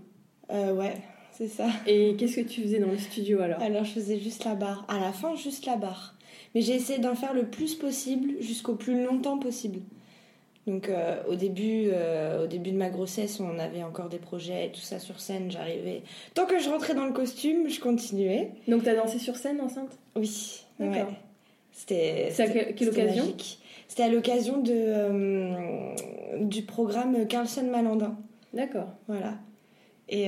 [0.51, 0.93] euh, Ouais,
[1.31, 1.67] c'est ça.
[1.87, 3.61] Et qu'est-ce que tu faisais dans le studio alors?
[3.61, 4.85] Alors je faisais juste la barre.
[4.87, 6.15] À la fin, juste la barre.
[6.55, 9.79] Mais j'ai essayé d'en faire le plus possible jusqu'au plus longtemps possible.
[10.67, 14.67] Donc euh, au, début, euh, au début de ma grossesse, on avait encore des projets
[14.67, 15.49] et tout ça sur scène.
[15.49, 16.03] J'arrivais.
[16.33, 18.51] Tant que je rentrais dans le costume, je continuais.
[18.67, 19.97] Donc tu as dansé sur scène enceinte?
[20.17, 20.65] Oui.
[20.77, 21.07] D'accord.
[21.07, 21.17] Ouais.
[21.71, 22.27] C'était.
[22.31, 23.23] C'est à quelle- occasion?
[23.87, 25.95] C'était à l'occasion de, euh,
[26.41, 28.17] du programme Carlson Malandin.
[28.53, 28.89] D'accord.
[29.07, 29.35] Voilà.
[30.09, 30.27] Et,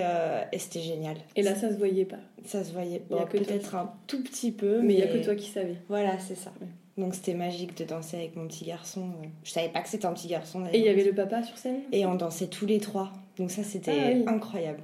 [0.52, 1.18] et c'était génial.
[1.36, 2.20] Et là, ça se voyait pas?
[2.46, 5.06] Ça se voyait Il y a bon, peut-être un tout petit peu, Mais il mais,
[5.06, 5.76] y a que toi qui savais.
[5.88, 6.52] Voilà, c'est ça.
[6.62, 6.68] Ouais.
[7.00, 9.10] Donc c'était magique de danser avec mon petit garçon.
[9.44, 10.66] Je savais pas que c'était un petit garçon.
[10.74, 13.12] Et il y avait le papa sur scène Et on dansait tous les trois.
[13.38, 14.24] Donc ça, c'était Ah oui.
[14.28, 14.82] incroyable.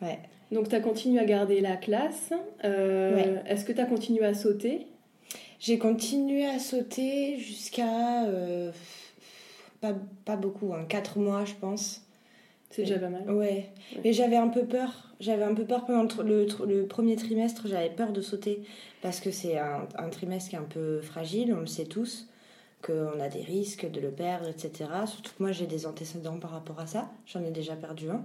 [0.00, 0.18] Ouais.
[0.50, 2.32] Donc tu as continué à garder la classe.
[2.64, 3.42] Euh, Ouais.
[3.46, 4.86] Est-ce que tu as continué à sauter?
[5.60, 8.24] J'ai continué à sauter jusqu'à...
[8.26, 8.70] euh,
[9.80, 12.02] pas, pas beaucoup, hein, 4 mois, je pense.
[12.70, 13.22] C'est déjà pas mal.
[13.30, 13.34] Ouais.
[13.36, 13.70] Ouais.
[14.04, 15.14] Mais j'avais un peu peur.
[15.20, 17.66] J'avais un peu peur pendant le, le premier trimestre.
[17.66, 18.62] J'avais peur de sauter
[19.02, 21.54] parce que c'est un, un trimestre qui est un peu fragile.
[21.56, 22.28] On le sait tous
[22.82, 24.90] qu'on a des risques de le perdre, etc.
[25.06, 27.10] Surtout que moi j'ai des antécédents par rapport à ça.
[27.26, 28.22] J'en ai déjà perdu un.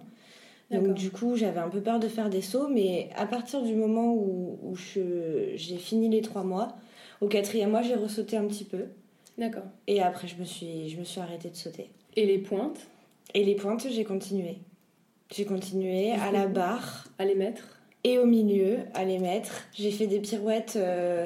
[0.71, 2.67] Donc du coup j'avais un peu peur de faire des sauts.
[2.67, 6.75] Mais à partir du moment où, où j'ai fini les trois mois,
[7.21, 8.85] au quatrième mois j'ai ressauté un petit peu.
[9.37, 9.63] D'accord.
[9.87, 11.89] Et après je me suis, je me suis arrêtée de sauter.
[12.15, 12.87] Et les pointes?
[13.33, 14.57] Et les pointes j'ai continué.
[15.31, 17.07] J'ai continué à la barre.
[17.17, 19.63] à les mettre et au milieu à les mettre.
[19.73, 21.25] J'ai fait des pirouettes euh,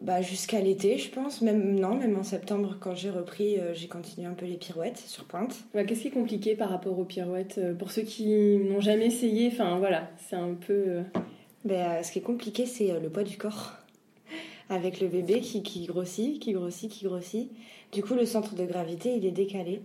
[0.00, 1.42] bah, jusqu'à l'été, je pense.
[1.42, 4.98] Même non, même en septembre quand j'ai repris, euh, j'ai continué un peu les pirouettes
[4.98, 5.54] sur pointe.
[5.74, 8.26] Ouais, Qu'est-ce qui est compliqué par rapport aux pirouettes euh, Pour ceux qui
[8.58, 10.72] n'ont jamais essayé, enfin voilà, c'est un peu.
[10.72, 11.02] euh,
[11.64, 13.72] Ben, ce qui est compliqué, c'est le poids du corps.
[14.68, 17.50] Avec le bébé qui, qui grossit, qui grossit, qui grossit.
[17.92, 19.82] Du coup, le centre de gravité, il est décalé.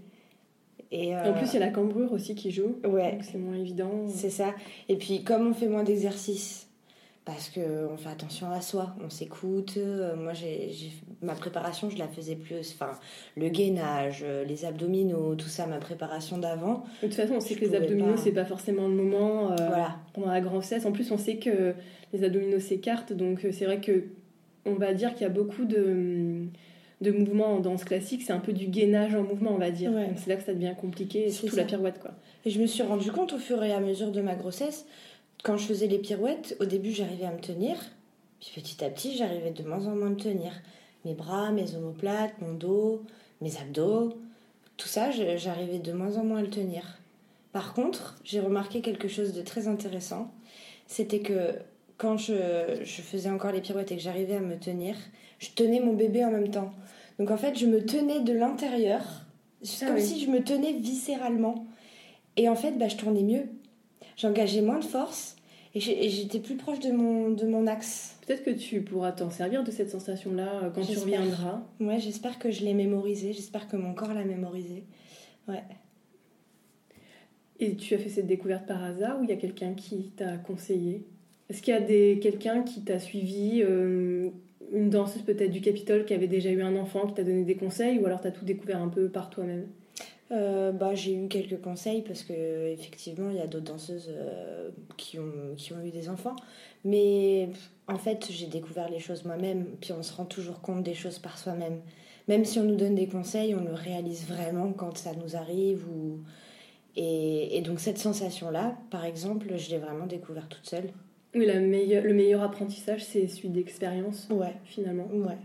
[0.92, 2.78] Et, euh, En plus, il y a la cambrure aussi qui joue.
[2.86, 4.08] Ouais, c'est moins évident.
[4.10, 4.54] c'est ça.
[4.90, 6.68] Et puis, comme on fait moins d'exercices,
[7.24, 9.76] parce qu'on fait attention à soi, on s'écoute.
[9.78, 10.72] euh, moi, j'ai,
[11.22, 12.74] ma préparation, je la faisais plus.
[12.74, 12.92] Enfin,
[13.38, 16.84] le gainage, euh, les abdominaux, tout ça, ma préparation d'avant.
[17.02, 18.22] De toute façon, on sait que les abdominaux, pas.
[18.22, 20.00] c'est pas forcément le moment euh, Voilà.
[20.14, 20.86] pendant la grossesse.
[20.86, 21.74] En plus, on sait que
[22.12, 24.06] les abdominaux s'écartent, donc c'est vrai que
[24.66, 26.46] on va dire qu'il y a beaucoup de,
[27.02, 28.22] de mouvements en danse classique.
[28.26, 29.92] C'est un peu du gainage en mouvement, on va dire.
[29.92, 30.12] Ouais.
[30.16, 31.62] C'est là que ça devient compliqué, et C'est surtout ça.
[31.62, 32.12] la pirouette, quoi.
[32.46, 34.86] Et je me suis rendu compte au fur et à mesure de ma grossesse,
[35.44, 37.76] quand je faisais les pirouettes, au début, j'arrivais à me tenir.
[38.40, 40.52] Puis petit à petit, j'arrivais de moins en moins à me tenir.
[41.06, 43.04] Mes bras, mes omoplates, mon dos,
[43.42, 44.14] mes abdos,
[44.78, 47.00] tout ça, j'arrivais de moins en moins à le tenir.
[47.54, 50.32] Par contre, j'ai remarqué quelque chose de très intéressant.
[50.88, 51.56] C'était que
[51.98, 54.96] quand je, je faisais encore les pirouettes et que j'arrivais à me tenir,
[55.42, 56.72] je tenais mon bébé en même temps.
[57.20, 59.02] Donc en fait, je me tenais de l'intérieur,
[59.64, 60.02] Ah comme oui.
[60.02, 61.66] si je me tenais viscéralement.
[62.38, 63.44] Et en fait, bah, je tournais mieux.
[64.16, 65.36] J'engageais moins de force
[65.74, 68.18] et j'étais plus proche de mon, de mon axe.
[68.26, 71.62] Peut-être que tu pourras t'en servir de cette sensation-là euh, quand tu reviendras.
[71.80, 74.84] Ouais, j'espère que je l'ai mémorisé, j'espère que mon corps l'a mémorisé.
[77.60, 80.38] Et tu as fait cette découverte par hasard ou il y a quelqu'un qui t'a
[80.38, 81.06] conseillé?
[81.50, 84.30] Est-ce qu'il y a des, quelqu'un qui t'a suivi, euh,
[84.72, 87.56] une danseuse peut-être du Capitole qui avait déjà eu un enfant, qui t'a donné des
[87.56, 89.68] conseils ou alors t'as tout découvert un peu par toi-même?
[90.32, 94.70] Euh, bah, j'ai eu quelques conseils parce que effectivement il y a d'autres danseuses euh,
[94.96, 96.36] qui, ont, qui ont eu des enfants.
[96.86, 97.50] Mais
[97.88, 101.20] en fait j'ai découvert les choses moi-même, puis on se rend toujours compte des choses
[101.20, 101.82] par soi-même.
[102.28, 105.86] Même si on nous donne des conseils, on le réalise vraiment quand ça nous arrive.
[105.90, 106.20] Ou...
[106.96, 110.92] Et, et donc cette sensation-là, par exemple, je l'ai vraiment découvert toute seule.
[111.36, 115.08] Oui, la meilleure, le meilleur apprentissage, c'est celui d'expérience, Ouais, finalement.
[115.14, 115.36] ouais.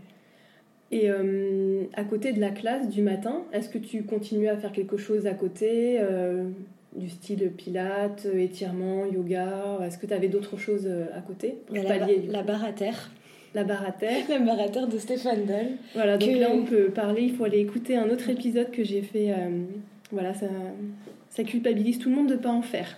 [0.91, 4.71] Et euh, à côté de la classe du matin, est-ce que tu continues à faire
[4.71, 6.45] quelque chose à côté euh,
[6.95, 11.75] Du style pilates, étirement, yoga Est-ce que tu avais d'autres choses euh, à côté pour
[11.75, 13.11] la, pallier, barre à terre.
[13.53, 15.75] la barre à terre La barre à terre de Stéphane Doll.
[15.93, 18.83] Voilà, donc Que- là on peut parler, il faut aller écouter un autre épisode que
[18.85, 19.31] j'ai fait.
[19.31, 19.63] euh,
[20.13, 20.47] voilà, ça,
[21.29, 22.97] ça culpabilise tout le monde de pas en faire.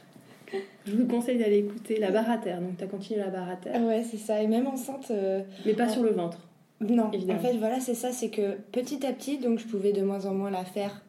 [0.85, 2.59] Je vous conseille d'aller écouter la barre à terre.
[2.61, 4.41] Donc tu as continué la barre à terre, Ouais, c'est ça.
[4.41, 5.07] Et même enceinte.
[5.11, 6.39] euh, mais pas sur le ventre.
[6.81, 7.39] Non, Évidemment.
[7.39, 10.25] en fait, voilà, c'est ça, c'est que petit à petit, donc je pouvais de moins
[10.25, 11.01] en moins la faire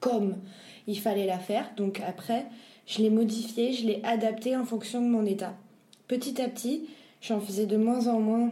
[0.00, 0.36] comme
[0.86, 1.70] il fallait la faire.
[1.76, 2.46] Donc après,
[2.86, 5.54] je l'ai modifiée, je l'ai adaptée en fonction de mon état.
[6.08, 6.88] Petit à petit,
[7.20, 8.50] j'en faisais de moins en moins,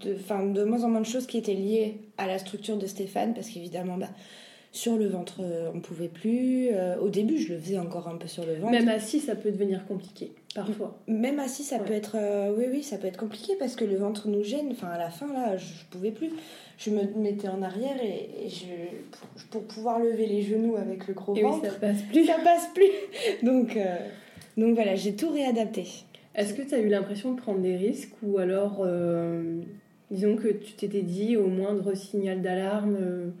[0.00, 0.14] de,
[0.54, 3.50] de moins en moins de choses qui étaient liées à la structure de Stéphane, parce
[3.50, 4.08] qu'évidemment, bah,
[4.74, 6.68] sur le ventre, euh, on pouvait plus.
[6.72, 8.72] Euh, au début, je le faisais encore un peu sur le ventre.
[8.72, 10.98] Même assis, ça peut devenir compliqué, parfois.
[11.06, 11.84] Même assis, ça Ouais.
[11.84, 12.16] peut être.
[12.16, 14.68] euh, oui, oui, ça peut être compliqué parce que le ventre nous gêne.
[14.72, 16.30] Enfin, à la fin, là, je, je pouvais plus.
[16.76, 18.64] Je me mettais en arrière et, et je,
[19.52, 22.24] pour, pouvoir lever les genoux avec le gros Et oui, ventre, ça passe plus.
[22.26, 22.90] ça passe plus.
[23.46, 23.96] Donc, euh,
[24.56, 25.84] donc voilà, j'ai tout réadapté.
[26.34, 29.60] Est-ce que tu as eu l'impression de prendre des risques ou alors, euh,
[30.10, 33.32] disons que tu t'étais dit au moindre signal d'alarme,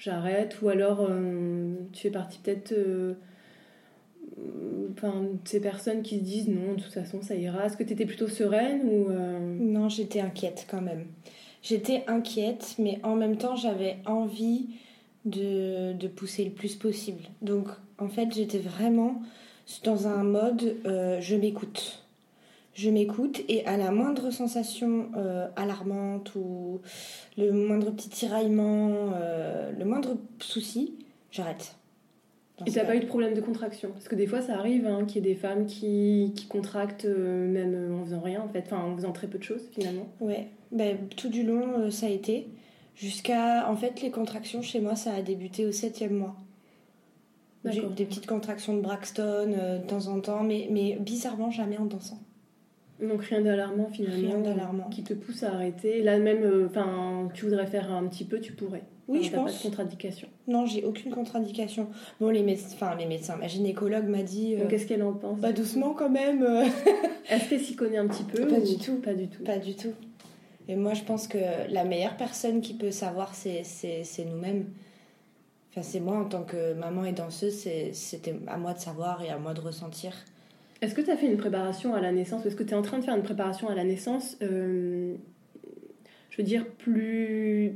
[0.00, 3.14] j'arrête, ou alors euh, tu fais partie peut-être euh,
[4.92, 7.66] enfin, ces personnes qui se disent non, de toute façon ça ira.
[7.66, 11.04] Est-ce que tu étais plutôt sereine ou euh, Non, j'étais inquiète quand même.
[11.62, 14.70] J'étais inquiète, mais en même temps j'avais envie
[15.26, 17.24] de, de pousser le plus possible.
[17.42, 19.20] Donc en fait j'étais vraiment
[19.84, 22.02] dans un mode je m'écoute.
[22.80, 26.80] Je m'écoute et à la moindre sensation euh, alarmante ou
[27.36, 30.94] le moindre petit tiraillement, euh, le moindre souci,
[31.30, 31.76] j'arrête.
[32.66, 33.90] Et t'as pas eu de problème de contraction?
[33.92, 37.04] Parce que des fois ça arrive hein, qu'il y ait des femmes qui, qui contractent
[37.04, 40.08] euh, même en faisant rien en fait, enfin en faisant très peu de choses finalement.
[40.18, 42.48] Ouais, ben, tout du long ça a été.
[42.94, 43.70] Jusqu'à.
[43.70, 46.34] En fait, les contractions chez moi, ça a débuté au septième mois.
[47.66, 47.90] J'ai D'accord.
[47.90, 52.18] des petites contractions de Braxton de temps en temps, mais, mais bizarrement jamais en dansant.
[53.02, 54.28] Donc rien d'alarmant finalement.
[54.28, 54.88] Rien d'alarmant.
[54.90, 56.02] Qui te pousse à arrêter.
[56.02, 56.68] Là même, euh,
[57.34, 58.82] tu voudrais faire un petit peu, tu pourrais.
[59.08, 59.58] Oui, je t'as pas pense.
[59.58, 60.28] de contre-indication.
[60.46, 61.88] Non, j'ai aucune contre-indication.
[62.20, 64.54] Bon, les, enfin, les médecins, ma gynécologue m'a dit.
[64.56, 65.40] euh, qu'est-ce qu'elle en pense?
[65.40, 66.42] Bah, doucement quand même.
[66.44, 66.64] euh.
[67.30, 68.96] Est-ce qu'elle s'y connaît un petit peu Pas ou- du tout.
[68.96, 69.42] Pas du tout?
[69.42, 69.92] Pas du tout.
[70.68, 71.38] Et moi, je pense que
[71.70, 74.66] la meilleure personne qui peut savoir, c'est, c'est, c'est nous-mêmes.
[75.70, 79.22] Enfin, c'est moi en tant que maman et danseuse, c'est, c'était à moi de savoir
[79.24, 80.12] et à moi de ressentir.
[80.82, 82.46] Est-ce que tu as fait une préparation à la naissance?
[82.46, 85.14] Est-ce que tu es en train de faire une préparation à la naissance, euh,
[86.30, 87.74] je veux dire, plus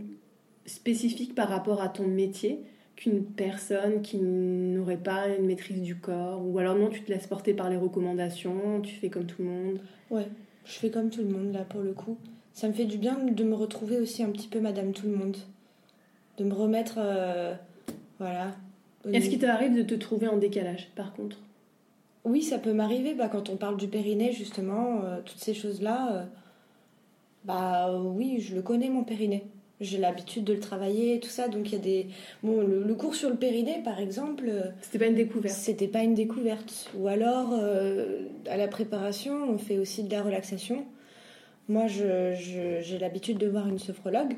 [0.67, 2.61] spécifique par rapport à ton métier
[2.97, 6.40] qu'une personne qui n'aurait pas une maîtrise du corps?
[6.47, 9.49] Ou alors non, tu te laisses porter par les recommandations, tu fais comme tout le
[9.49, 9.81] monde?
[10.11, 10.27] Ouais,
[10.64, 12.17] je fais comme tout le monde là pour le coup.
[12.55, 15.17] Ça me fait du bien de me retrouver aussi un petit peu Madame Tout le
[15.17, 15.37] Monde.
[16.38, 16.95] De me remettre.
[16.99, 17.53] euh,
[18.19, 18.55] voilà.
[19.12, 21.38] Est-ce qu'il t'arrive de te trouver en décalage par contre?
[22.25, 23.15] Oui, ça peut m'arriver.
[23.15, 26.25] Bah, quand on parle du périnée, justement, euh, toutes ces choses-là, euh,
[27.45, 29.45] bah euh, oui, je le connais, mon périnée.
[29.81, 31.49] J'ai l'habitude de le travailler et tout ça.
[31.49, 32.07] Donc il y a des.
[32.43, 34.45] Bon, le, le cours sur le périnée, par exemple,
[34.81, 36.91] C'était pas une découverte c'était pas une découverte.
[36.97, 40.85] Ou alors, euh, à la préparation, on fait aussi de la relaxation.
[41.69, 44.37] Moi, je- je- j'ai l'habitude de voir une sophrologue.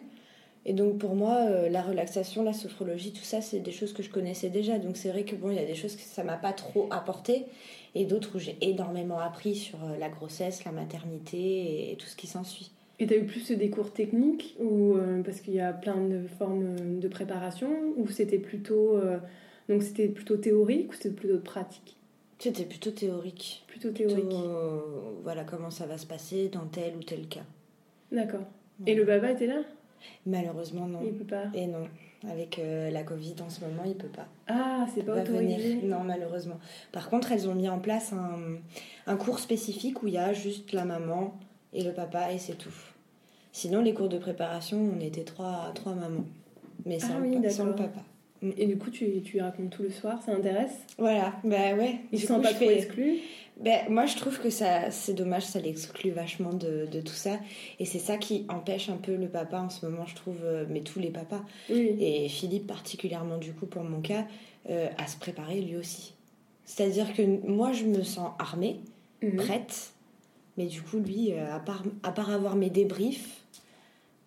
[0.69, 4.03] Et donc, pour moi, euh, la relaxation, la sophrologie, tout ça, c'est des choses que
[4.03, 4.81] je connaissais déjà.
[4.81, 6.89] Donc, c'est vrai que bon, il y a des choses que ça m'a pas trop
[6.91, 7.45] apporté.
[7.95, 12.17] Et d'autres où j'ai énormément appris sur euh, la grossesse, la maternité et tout ce
[12.17, 12.73] qui s'ensuit.
[12.99, 16.27] Et t'as eu plus des cours techniques ou euh, parce qu'il y a plein de
[16.39, 18.99] formes de préparation ou c'était plutôt
[19.69, 21.97] donc c'était plutôt théorique ou c'était plutôt pratique?
[22.39, 23.65] C'était plutôt théorique.
[23.67, 24.33] Plutôt théorique.
[25.23, 27.45] voilà comment ça va se passer dans tel ou tel cas.
[28.11, 28.45] D'accord.
[28.87, 29.63] Et le baba était là?
[30.27, 31.01] Malheureusement, non.
[31.05, 31.45] Il peut pas.
[31.55, 31.89] Et non,
[32.29, 34.27] avec euh, la Covid en ce moment, il peut pas.
[34.49, 35.57] Ah, c'est pas pas venir.
[35.59, 35.81] autorisé.
[35.85, 36.59] Non, malheureusement.
[36.93, 38.59] Par contre, elles ont mis en place un,
[39.07, 41.39] un cours spécifique où il y a juste la maman
[41.73, 42.75] et le papa et c'est tout.
[43.53, 46.25] Sinon, les cours de préparation, on était trois, trois mamans.
[46.85, 48.01] Mais sans, Ah oui, le, sans le papa.
[48.43, 50.77] Et du coup, tu, tu racontes tout le soir, ça intéresse?
[50.99, 52.01] Voilà, bah ouais.
[52.13, 53.21] Ils se sentent pas trop exclus?
[53.59, 57.39] Ben, moi, je trouve que ça, c'est dommage, ça l'exclut vachement de, de tout ça.
[57.79, 60.67] Et c'est ça qui empêche un peu le papa en ce moment, je trouve, euh,
[60.69, 61.43] mais tous les papas.
[61.71, 61.97] Oui.
[61.99, 64.27] Et Philippe, particulièrement du coup pour mon cas,
[64.69, 66.13] euh, à se préparer lui aussi.
[66.67, 68.81] C'est-à-dire que moi, je me sens armée,
[69.23, 69.37] Mhm.
[69.37, 69.93] prête,
[70.59, 73.41] mais du coup, lui, euh, à, part, à part avoir mes débriefs,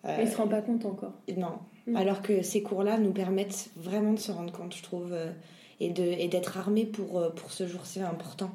[0.06, 1.12] euh, Il se rend pas compte encore.
[1.36, 1.58] non.
[1.86, 1.96] Mhm.
[1.96, 5.14] Alors que ces cours-là nous permettent vraiment de se rendre compte, je trouve,
[5.78, 8.50] et et d'être armé pour, pour ce jour si important.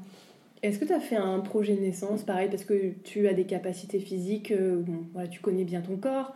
[0.65, 3.43] Est-ce que tu as fait un projet de naissance, pareil, parce que tu as des
[3.43, 6.33] capacités physiques, euh, bon, voilà, tu connais bien ton corps,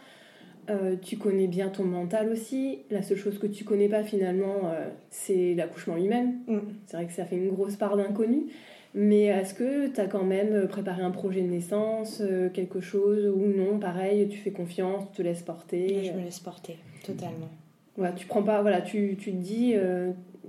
[0.69, 2.79] euh, tu connais bien ton mental aussi.
[2.91, 6.35] La seule chose que tu connais pas finalement, euh, c'est l'accouchement lui-même.
[6.47, 6.59] Mm.
[6.85, 8.45] C'est vrai que ça fait une grosse part d'inconnu.
[8.93, 13.25] Mais est-ce que tu as quand même préparé un projet de naissance, euh, quelque chose,
[13.27, 17.49] ou non, pareil, tu fais confiance, tu te laisses porter Je me laisse porter, totalement.
[17.97, 19.75] voilà, tu prends pas, voilà, tu, tu te dis,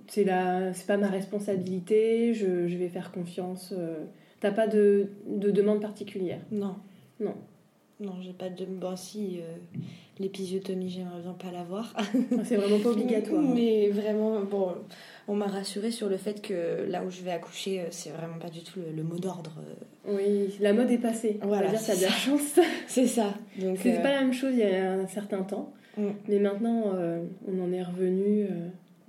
[0.08, 3.72] c'est la, c'est pas ma responsabilité, je, je vais faire confiance.
[3.76, 4.04] euh.
[4.40, 6.40] T'as pas de, de demande particulière.
[6.50, 6.76] Non.
[7.20, 7.34] Non.
[8.00, 8.64] Non, j'ai pas de.
[8.64, 9.80] Bon, si, euh,
[10.18, 11.94] l'épisiotomie, j'aimerais bien pas l'avoir.
[12.44, 13.42] C'est vraiment pas obligatoire.
[13.44, 13.52] hein.
[13.54, 14.68] Mais vraiment, bon,
[15.28, 18.38] on m'a rassuré sur le fait que là où je vais accoucher, euh, c'est vraiment
[18.38, 19.52] pas du tout le, le mot d'ordre.
[20.08, 20.16] euh.
[20.16, 21.38] Oui, la mode est passée.
[21.42, 22.16] On Voilà, va dire, t'as de c'est la ça.
[22.16, 22.60] chance.
[22.86, 23.34] C'est ça.
[23.58, 25.74] Donc, C'est euh, pas la même chose il y a un certain temps.
[25.98, 26.06] Mm.
[26.28, 26.94] Mais maintenant,
[27.46, 28.46] on en est revenu.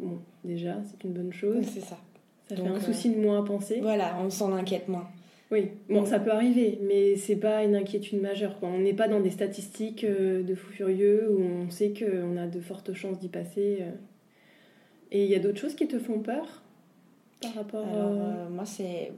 [0.01, 1.63] Bon, déjà, c'est une bonne chose.
[1.73, 1.97] c'est ça.
[2.49, 3.79] Ça Donc, fait un euh, souci de moins à penser.
[3.81, 5.07] Voilà, on s'en inquiète moins.
[5.51, 8.57] Oui, bon, ça peut arriver, mais c'est pas une inquiétude majeure.
[8.59, 8.69] quoi.
[8.69, 12.47] On n'est pas dans des statistiques euh, de fous furieux où on sait qu'on a
[12.47, 13.79] de fortes chances d'y passer.
[13.81, 13.91] euh.
[15.11, 16.61] Et il y a d'autres choses qui te font peur
[17.41, 17.85] par rapport.
[17.85, 19.11] Alors, euh, euh, moi, c'est.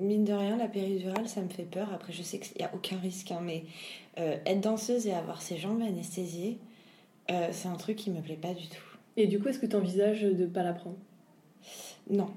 [0.00, 1.88] Mine de rien, la péridurale, ça me fait peur.
[1.94, 3.62] Après, je sais qu'il n'y a aucun risque, hein, mais
[4.18, 6.58] euh, être danseuse et avoir ses jambes anesthésiées,
[7.30, 8.89] euh, c'est un truc qui me plaît pas du tout.
[9.20, 10.96] Et du coup, est-ce que tu envisages de pas la prendre
[12.08, 12.28] Non.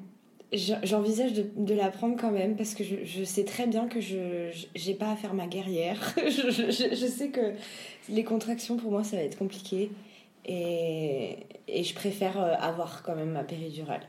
[0.51, 3.87] Je- J'envisage de, de la prendre quand même parce que je, je sais très bien
[3.87, 6.13] que je j'ai pas à faire ma guerrière.
[6.17, 7.53] je, je- je- je sais que
[8.09, 9.89] les contractions pour moi ça va être compliqué
[10.45, 14.03] et, et je préfère euh, avoir quand même ma péridurale.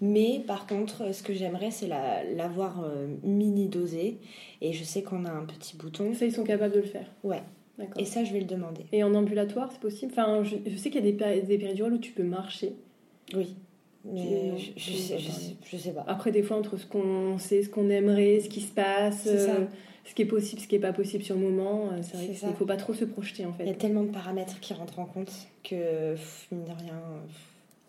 [0.00, 4.18] Mais par contre, ce que j'aimerais c'est la- l'avoir euh, mini dosée
[4.62, 7.10] et je sais qu'on a un petit bouton Ça, ils sont capables de le faire?
[7.24, 7.42] Ouais.
[7.98, 8.86] Et ça je vais le demander.
[8.92, 10.12] Et en ambulatoire, c'est possible?
[10.12, 12.72] Enfin, je, je sais qu'il y a des, péri- des péridurales où tu peux marcher.
[13.34, 13.54] Oui.
[14.04, 15.44] Mais non, je, je sais, va je, parler.
[15.44, 16.04] sais, je sais pas.
[16.08, 19.66] Après, des fois, entre ce qu'on sait, ce qu'on aimerait, ce qui se passe, euh,
[20.04, 22.26] ce qui est possible, ce qui est pas possible sur le moment, euh, c'est vrai
[22.28, 23.78] qu'il faut pas trop se projeter en Il y a fait.
[23.78, 25.30] tellement de paramètres qui rentrent en compte
[25.62, 27.36] que, pff, mine de rien, pff,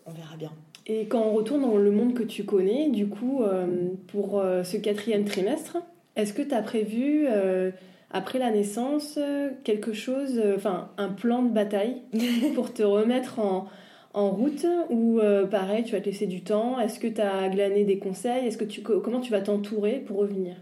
[0.06, 0.52] on verra bien.
[0.88, 3.68] Et quand on retourne dans le monde que tu connais, du coup, euh,
[4.08, 5.78] pour euh, ce quatrième trimestre,
[6.18, 7.72] est-ce que tu as prévu, euh,
[8.14, 12.02] après la naissance, euh, quelque chose, euh, enfin, un plan de bataille
[12.56, 13.68] pour te remettre en,
[14.14, 16.80] en route Ou euh, pareil, tu vas te laisser du temps?
[16.80, 18.46] Est-ce que tu as glané des conseils?
[18.48, 20.56] Est-ce que tu, Comment tu vas t'entourer pour revenir?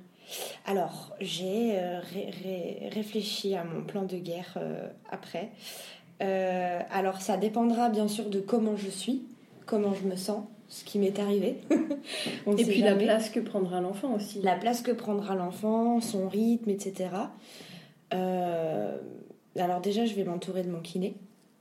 [0.66, 5.50] Alors, j'ai euh, ré- ré- réfléchi à mon plan de guerre euh, après.
[6.91, 9.24] Alors, ça dépendra bien sûr de comment je suis,
[9.66, 11.57] comment je me sens, ce qui m'est arrivé.
[12.45, 14.41] On Et puis la place que prendra l'enfant aussi.
[14.41, 17.09] la place que prendra l'enfant, son rythme, etc.
[18.13, 18.97] Euh,
[19.57, 21.15] alors déjà, je vais m'entourer de mon kiné,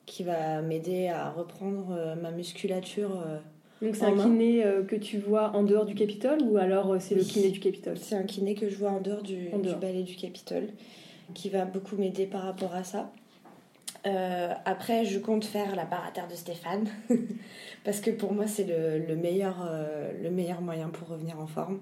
[0.06, 3.10] qui va m'aider à reprendre euh, ma musculature.
[3.26, 3.38] euh,
[3.82, 4.24] Donc c'est un main.
[4.24, 7.96] kiné que tu vois en dehors du Capitole ou alors c'est le kiné du Capitole?
[7.98, 9.78] C'est un kiné que je vois en dehors du, En du dehors.
[9.78, 10.68] ballet du Capitole,
[11.34, 13.10] qui va beaucoup m'aider par rapport à ça.
[14.06, 16.88] Euh, après, je compte faire la paraterre de Stéphane,
[17.84, 21.46] parce que pour moi, c'est le, le meilleur, euh, le meilleur moyen pour revenir en
[21.46, 21.80] forme.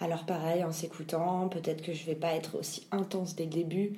[0.00, 3.92] Alors pareil, en s'écoutant, peut-être que je vais pas être aussi intense dès le début,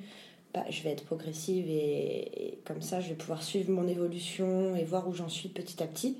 [0.53, 4.75] Bah, je vais être progressive et, et comme ça, je vais pouvoir suivre mon évolution
[4.75, 6.17] et voir où j'en suis petit à petit.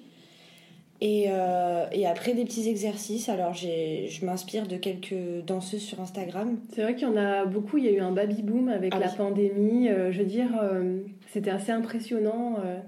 [1.01, 3.27] Et, euh, et après, des petits exercices.
[3.27, 6.57] Alors, je m'inspire de quelques danseuses sur Instagram.
[6.73, 8.93] C'est vrai qu'il y en a beaucoup, il y a eu un baby boom avec
[8.95, 9.13] Ah la oui.
[9.17, 9.89] pandémie.
[9.89, 11.01] euh, je veux dire, euh,
[11.33, 12.57] c'était assez impressionnant.
[12.63, 12.79] euh,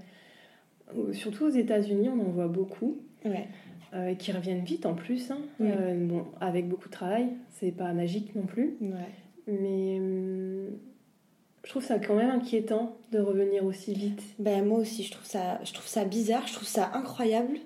[1.14, 2.98] surtout aux États-Unis, on en voit beaucoup.
[3.26, 3.48] Ouais.
[3.96, 5.32] euh, qui reviennent vite en plus.
[5.32, 5.39] hein.
[5.62, 8.76] Euh, bon, avec beaucoup de travail, c'est pas magique non plus.
[8.82, 9.12] Ouais.
[9.48, 10.68] Mais hum,
[11.64, 14.22] je trouve ça quand même inquiétant de revenir aussi vite.
[14.38, 17.58] Ben, moi aussi, je trouve, ça, je trouve ça bizarre, je trouve ça incroyable,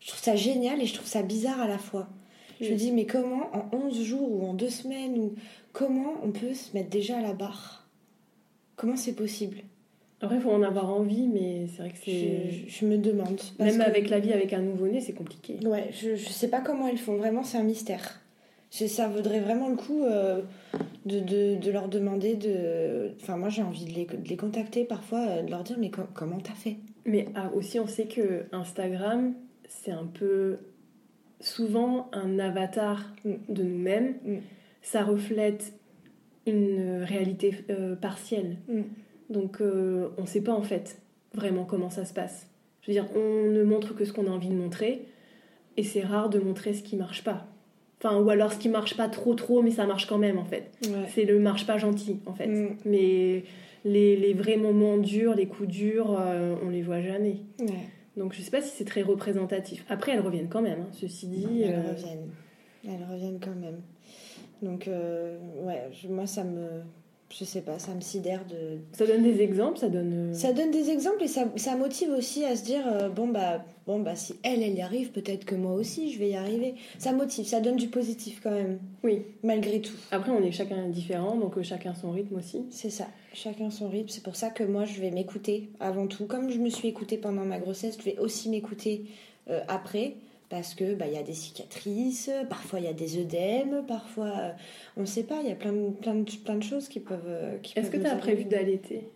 [0.00, 2.08] je trouve ça génial et je trouve ça bizarre à la fois.
[2.60, 5.34] Je me dis, mais comment en 11 jours ou en 2 semaines, ou
[5.72, 7.86] comment on peut se mettre déjà à la barre?
[8.76, 9.58] Comment c'est possible?
[10.22, 12.50] Après, il faut en avoir envie, mais c'est vrai que je, c'est.
[12.50, 13.40] je- je me demande.
[13.58, 15.58] Même que- avec la vie avec un nouveau-né, c'est compliqué.
[15.66, 18.20] Ouais, je, je sais pas comment elles font, vraiment c'est un mystère.
[18.72, 20.42] Ça vaudrait vraiment le coup euh,
[21.04, 23.10] de, de, de leur demander de...
[23.20, 25.90] Enfin moi j'ai envie de les, de les contacter parfois, euh, de leur dire mais
[25.90, 26.76] com- comment t'as fait?
[27.04, 29.34] Mais ah, aussi, on sait que Instagram,
[29.68, 30.58] c'est un peu
[31.40, 33.32] souvent un avatar Mm.
[33.48, 34.14] de nous-mêmes.
[34.24, 34.36] Mm.
[34.82, 35.72] Ça reflète
[36.46, 38.56] une réalité euh, partielle.
[38.68, 38.82] Mm.
[39.30, 41.00] Donc, euh, on ne sait pas en fait
[41.34, 42.46] vraiment comment ça se passe.
[42.82, 45.02] Je veux dire, on ne montre que ce qu'on a envie de montrer,
[45.76, 47.46] et c'est rare de montrer ce qui marche pas.
[48.02, 50.44] Enfin, ou alors ce qui marche pas trop trop, mais ça marche quand même en
[50.44, 50.70] fait.
[50.84, 51.06] Ouais.
[51.14, 52.46] C'est le marche pas gentil en fait.
[52.48, 52.76] Mm.
[52.86, 53.44] Mais
[53.84, 57.36] les, les vrais moments durs, les coups durs, euh, on les voit jamais.
[57.60, 57.66] Ouais.
[58.16, 59.84] Donc je sais pas si c'est très représentatif.
[59.90, 61.62] Après, elles reviennent quand même, hein, ceci dit.
[61.62, 62.28] Elles euh, reviennent.
[62.88, 63.80] Elles reviennent quand même.
[64.62, 66.80] Donc, euh, ouais, je- moi, ça me.
[67.38, 68.78] Je sais pas, ça me sidère de.
[68.92, 70.30] Ça donne des exemples, ça donne.
[70.30, 73.28] euh, Ça donne des exemples et ça, ça motive aussi à se dire euh, bon,
[73.28, 76.34] bah, bon, bah, si elle, elle y arrive, peut-être que moi aussi, je vais y
[76.34, 76.74] arriver.
[76.98, 79.22] Ça motive, ça donne du positif quand même, Oui.
[79.44, 79.94] malgré tout.
[80.10, 82.64] Après, on est chacun différent, donc euh, chacun son rythme aussi.
[82.70, 84.08] C'est ça, chacun son rythme.
[84.08, 86.26] C'est pour ça que moi, je vais m'écouter avant tout.
[86.26, 89.04] Comme je me suis écoutée pendant ma grossesse, je vais aussi m'écouter
[89.50, 90.14] euh, après.
[90.50, 94.26] Parce que bah, il y a des cicatrices, parfois il y a des œdèmes, parfois
[94.36, 94.50] euh,
[94.96, 96.98] on ne sait pas, il y a plein de, plein de, plein de choses qui
[97.00, 97.20] peuvent.
[97.26, 99.08] euh, qui Est-ce que tu as prévu d'allaiter?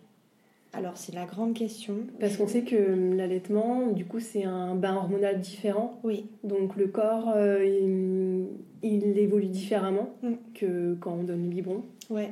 [0.71, 1.95] Alors c'est la grande question.
[2.21, 5.99] Parce qu'on sait que euh, l'allaitement, du coup, c'est un bain hormonal différent.
[6.03, 10.33] Oui, Donc le corps, euh, il, il évolue différemment Mm.
[10.53, 11.83] que quand on donne le biberon.
[12.09, 12.31] ouais.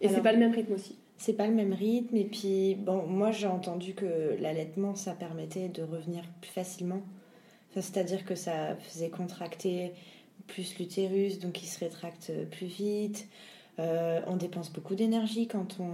[0.00, 0.96] Et c'est Alors- pas le même rythme aussi.
[1.16, 2.16] C'est pas le même rythme.
[2.16, 7.00] Et puis, bon, moi j'ai entendu que l'allaitement ça permettait de revenir plus facilement.
[7.70, 9.92] Enfin, C'est-à-dire que ça faisait contracter
[10.46, 13.28] plus l'utérus, donc il se rétracte plus vite.
[13.78, 15.90] Euh, on dépense beaucoup d'énergie quand on.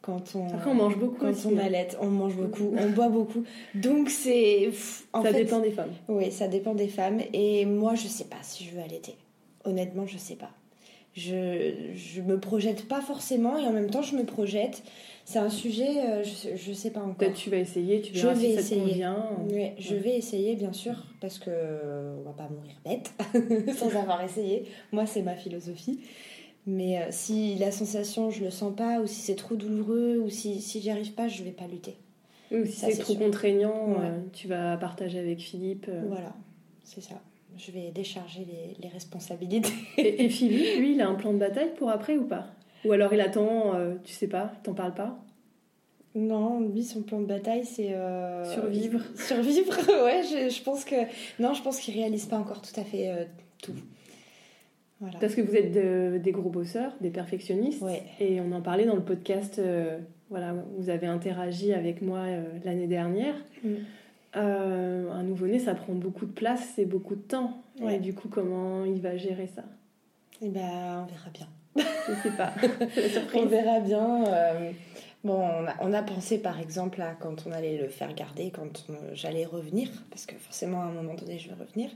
[0.00, 1.62] Quand on, Après, on mange beaucoup quand aussi, on hein.
[1.64, 3.44] allaite, on mange beaucoup, on boit beaucoup.
[3.74, 4.70] Donc c'est.
[5.12, 5.92] ça fait, dépend des femmes.
[6.08, 7.20] oui, ça dépend des femmes.
[7.32, 9.16] Et moi, je sais pas si je veux allaiter.
[9.64, 10.50] Honnêtement, je sais pas.
[11.14, 14.82] je, je me projette pas forcément et en même temps je me projette.
[15.30, 17.16] C'est un sujet, euh, je, je sais pas encore.
[17.16, 18.80] Peut-être tu vas essayer, tu Je verras vais si ça te essayer.
[18.80, 19.26] convient.
[19.50, 23.12] Ouais, je vais essayer bien sûr parce que euh, on va pas mourir bête
[23.76, 24.64] sans avoir essayé.
[24.90, 26.00] Moi c'est ma philosophie.
[26.66, 30.30] Mais euh, si la sensation je le sens pas ou si c'est trop douloureux ou
[30.30, 31.96] si, si j'y arrive pas, je vais pas lutter.
[32.50, 33.20] Ou si c'est trop sûr.
[33.22, 33.96] contraignant, Ouais.
[34.06, 35.90] euh, tu vas partager avec Philippe.
[36.08, 36.34] Voilà,
[36.84, 37.20] c'est ça.
[37.58, 39.68] Je vais décharger les, les responsabilités.
[39.98, 42.46] Et, et Philippe, lui, il a un plan de bataille pour après ou pas?
[42.84, 45.18] Ou alors il attend, euh, tu sais pas, t'en parles pas
[46.14, 47.92] Non, lui, son plan de bataille, c'est...
[47.92, 49.00] euh, Survivre.
[49.16, 50.94] Survivre, ouais, je, je pense que...
[51.40, 53.24] Non, je pense qu'il réalise pas encore tout à fait euh,
[53.62, 53.74] tout.
[55.00, 55.18] Voilà.
[55.20, 57.82] Parce que vous êtes de- des gros bosseurs, des perfectionnistes.
[57.82, 58.02] Ouais.
[58.20, 59.98] Et on en parlait dans le podcast, euh,
[60.30, 62.24] voilà, vous avez interagi avec moi
[62.64, 63.34] l'année dernière.
[63.62, 63.74] Mm.
[64.34, 67.62] Un nouveau-né, ça prend beaucoup de place, c'est beaucoup de temps.
[67.80, 67.96] Ouais.
[67.96, 69.62] Et du coup, comment il va gérer ça?
[70.42, 70.60] Eh ben,
[71.02, 71.48] on verra bien.
[71.78, 72.52] Je sais pas.
[73.34, 74.24] On verra bien.
[74.26, 74.70] euh,
[75.24, 78.52] Bon, on a, on a pensé par exemple à quand on allait le faire garder,
[78.52, 81.90] quand j'allais revenir, parce que forcément à un moment donné je vais revenir.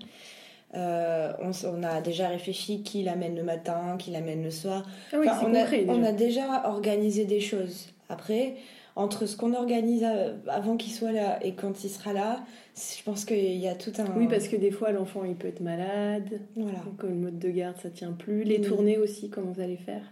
[0.74, 4.84] Euh, on, a déjà réfléchi qui l'amène le matin, qui l'amène le soir.
[5.12, 7.90] Ah oui, Enfin, c'est on, a, on a déjà organisé des choses.
[8.08, 8.54] Après,
[8.96, 10.06] entre ce qu'on organise
[10.48, 12.44] avant qu'il soit là et quand il sera là,
[12.76, 14.04] je pense qu'il y a tout un.
[14.16, 16.40] Oui, parce que des fois, l'enfant, il peut être malade.
[16.56, 16.78] Voilà.
[16.80, 18.44] Donc, euh, le mode de garde, ça tient plus.
[18.44, 18.62] Les Mm.
[18.62, 20.02] tournées aussi, comment vous allez faire?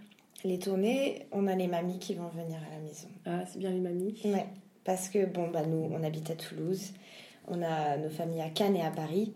[0.45, 3.09] Les tournées, on a les mamies qui vont venir à la maison.
[3.26, 4.14] Ah, c'est bien les mamies.
[4.24, 4.47] Ouais,
[4.85, 6.93] parce que bon, bah, nous, on habite à Toulouse,
[7.49, 9.33] on a nos familles à Cannes et à Paris.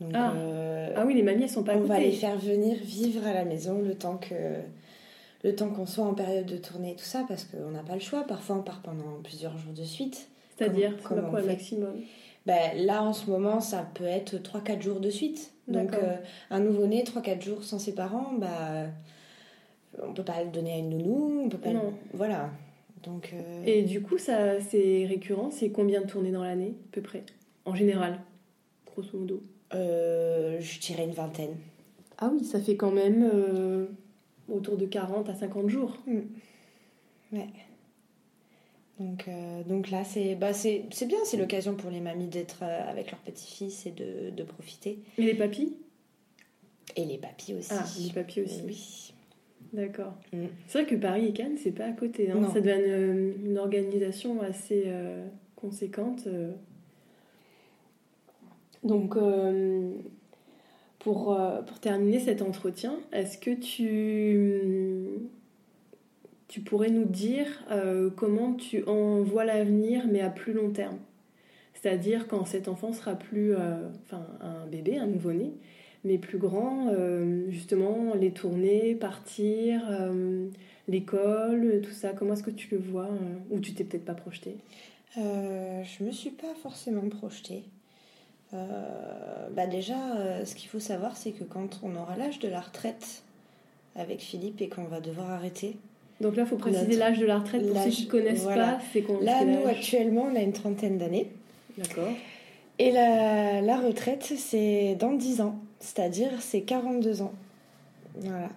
[0.00, 0.32] Donc, Ah.
[0.36, 3.34] euh, Ah oui, les mamies, elles sont pas on va les faire venir vivre à
[3.34, 4.34] la maison le temps que
[5.42, 7.94] le temps qu'on soit en période de tournée et tout ça, parce qu'on n'a pas
[7.94, 8.24] le choix.
[8.26, 10.28] Parfois, on part pendant plusieurs jours de suite.
[10.58, 11.94] C'est-à-dire, c'est Comment- quoi maximum?
[12.46, 15.52] Ben, là, en ce moment, ça peut être 3-4 jours de suite.
[15.68, 16.16] Donc, euh,
[16.50, 18.86] un nouveau-né, 3-4 jours sans ses parents, bah,
[20.02, 21.72] on peut pas le donner à une nounou, on peut pas.
[21.72, 21.92] Non.
[22.12, 22.50] Voilà.
[23.02, 25.50] Donc, euh, Et du coup, ça, c'est récurrent.
[25.50, 27.22] C'est combien de tournées dans l'année, à peu près
[27.64, 28.20] En général,
[28.86, 29.42] grosso modo?
[29.74, 31.56] euh, je dirais une vingtaine.
[32.18, 33.86] Ah oui, ça fait quand même euh,
[34.50, 35.96] autour de 40 à 50 jours.
[38.98, 42.90] Donc, euh, donc là, c'est bah, c'est bien, c'est l'occasion pour les mamies d'être euh,
[42.90, 44.98] avec leur petit-fils et de, de profiter.
[45.16, 45.74] Et les papis?
[46.96, 47.70] Et les papis aussi.
[47.72, 48.62] Ah, les papis aussi.
[48.66, 49.14] Oui.
[49.72, 50.14] D'accord.
[50.32, 50.46] Mm.
[50.66, 52.30] C'est vrai que Paris et Cannes, c'est pas à côté.
[52.30, 52.50] Hein.
[52.52, 55.26] Ça devient une, une organisation assez euh,
[55.56, 56.26] conséquente.
[56.26, 56.52] euh.
[58.82, 59.92] Donc, euh,
[61.00, 65.08] pour, euh, pour terminer cet entretien, est-ce que tu,
[66.46, 70.98] tu pourrais nous dire euh, comment tu en vois l'avenir, mais à plus long terme?
[71.74, 75.52] C'est-à-dire quand cet enfant sera plus, euh, enfin, un bébé, un nouveau-né,
[76.04, 76.94] mais plus grand,
[77.48, 79.82] justement, les tournées, partir,
[80.88, 83.10] l'école, tout ça, comment est-ce que tu le vois
[83.50, 84.56] Ou tu t'es peut-être pas projeté?
[85.16, 87.64] Je me suis pas forcément projetée.
[88.52, 92.48] Euh, bah déjà, euh, ce qu'il faut savoir, c'est que quand on aura l'âge de
[92.48, 93.22] la retraite
[93.96, 95.76] avec Philippe et qu'on va devoir arrêter.
[96.20, 98.72] Donc là, il faut préciser l'âge de la retraite pour ceux qui ne connaissent voilà.
[98.72, 98.78] pas.
[98.92, 101.30] C'est Là, nous, actuellement, on a une trentaine d'années.
[101.78, 102.10] D'accord.
[102.78, 105.58] Et la, la retraite, c'est dans 10 ans.
[105.80, 107.32] C'est-à-dire, c'est 42 ans.
[108.16, 108.48] Voilà.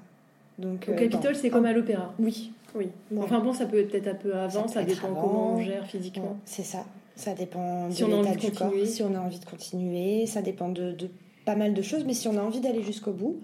[0.60, 2.14] Donc, Au euh, Capitole, c'est comme à l'opéra.
[2.20, 2.52] Oui.
[2.76, 2.90] Oui.
[3.12, 3.24] Ouais.
[3.24, 5.22] Enfin bon, ça peut être peut-être un peu avant, Ça dépend avant.
[5.22, 6.38] comment on gère physiquement.
[6.46, 6.86] C'est ça.
[7.16, 10.26] Ça dépend Si de on a l'état du corps, si on a envie de continuer.
[10.26, 11.10] Ça dépend de, de
[11.46, 12.04] pas mal de choses.
[12.06, 13.40] Mais si on a envie d'aller jusqu'au bout,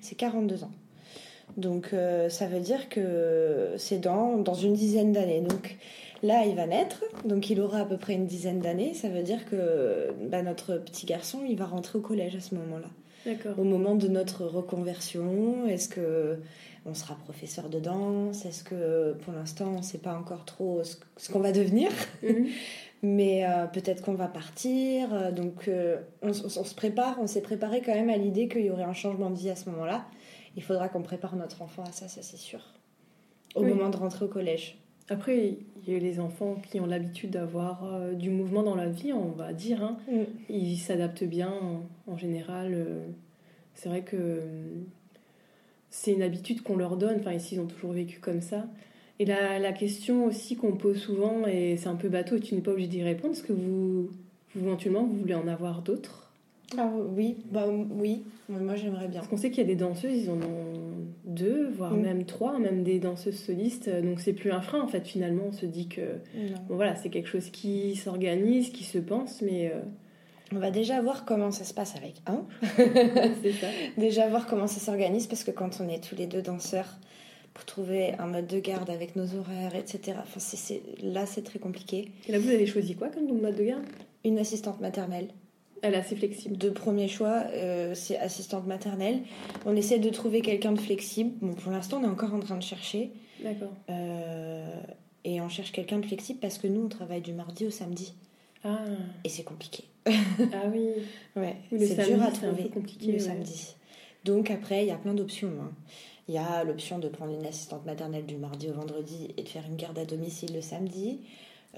[0.00, 0.70] c'est 42 ans.
[1.56, 5.40] Donc, euh, ça veut dire que c'est dans, dans une dizaine d'années.
[5.40, 5.76] Donc,
[6.22, 7.02] là, il va naître.
[7.24, 8.94] Donc, il aura à peu près une dizaine d'années.
[8.94, 12.54] Ça veut dire que bah, notre petit garçon, il va rentrer au collège à ce
[12.54, 12.88] moment-là.
[13.24, 13.56] D'accord.
[13.56, 16.38] au moment de notre reconversion Est-ce que
[16.84, 18.44] on sera professeur de danse?
[18.44, 21.90] Est-ce que pour l'instant on ne sait pas encore trop ce, ce qu'on va devenir?
[22.24, 22.48] Mhm.
[23.04, 25.12] Mais euh, peut-être qu'on va partir.
[25.12, 28.70] euh, Donc euh, on, se prépare, on s'est préparé quand même à l'idée qu'il y
[28.70, 30.06] aurait un changement de vie à ce moment-là.
[30.56, 32.60] Il faudra qu'on prépare notre enfant à ça, ça c'est sûr.
[33.54, 33.70] Au Oui.
[33.70, 34.78] moment de rentrer au collège.
[35.08, 38.86] Après, il y a les enfants qui ont l'habitude d'avoir euh, du mouvement dans la
[38.88, 39.82] vie, on va dire.
[39.82, 39.96] hein.
[40.48, 41.82] Ils s'adaptent bien en,
[42.12, 42.86] en général.
[43.74, 44.42] c'est vrai que
[45.90, 47.18] c'est une habitude qu'on leur donne.
[47.18, 48.64] Enfin, ici, ils ont toujours vécu comme ça.
[49.22, 52.56] Et la, la question aussi qu'on pose souvent, et c'est un peu bateau et tu
[52.56, 54.10] n'es pas obligé d'y répondre, est-ce que vous,
[54.56, 56.32] vous, éventuellement, vous voulez en avoir d'autres?
[56.76, 59.20] Ah oui, bah oui, moi j'aimerais bien.
[59.20, 62.00] Parce qu'on sait qu'il y a des danseuses, ils en ont deux, voire Mm.
[62.00, 63.88] même trois, même des danseuses solistes.
[64.02, 65.06] Donc c'est plus un frein en fait.
[65.06, 66.00] Finalement, on se dit que
[66.68, 69.78] bon, voilà, c'est quelque chose qui s'organise, qui se pense, mais euh,
[70.52, 72.42] On va déjà voir comment ça se passe avec un.
[73.42, 73.68] C'est ça.
[73.98, 76.98] déjà voir comment ça s'organise parce que quand on est tous les deux danseurs,
[77.54, 80.18] pour trouver un mode de garde avec nos horaires, etc.
[80.20, 82.10] Enfin, c'est, là, c'est très compliqué.
[82.28, 83.84] Et là, vous avez choisi quoi comme mode de garde?
[84.24, 85.28] Une assistante maternelle.
[85.82, 86.56] Elle est assez flexible.
[86.56, 89.20] De premier choix, euh, c'est assistante maternelle.
[89.66, 91.32] On essaie de trouver quelqu'un de flexible.
[91.40, 93.10] Bon, pour l'instant, on est encore en train de chercher.
[93.42, 93.72] D'accord.
[93.90, 94.80] Euh,
[95.24, 98.14] et on cherche quelqu'un de flexible parce que nous, on travaille du mardi au samedi.
[98.64, 98.78] Ah.
[99.24, 99.84] Et c'est compliqué.
[100.06, 100.10] ah
[100.72, 100.88] oui.
[101.36, 101.56] Ouais.
[101.70, 102.68] C'est dur à trouver.
[102.68, 103.74] compliqué le samedi.
[104.24, 105.50] Donc après, il y a plein d'options.
[105.60, 105.72] Hein.
[106.28, 109.48] Il y a l'option de prendre une assistante maternelle du mardi au vendredi et de
[109.48, 111.20] faire une garde à domicile le samedi.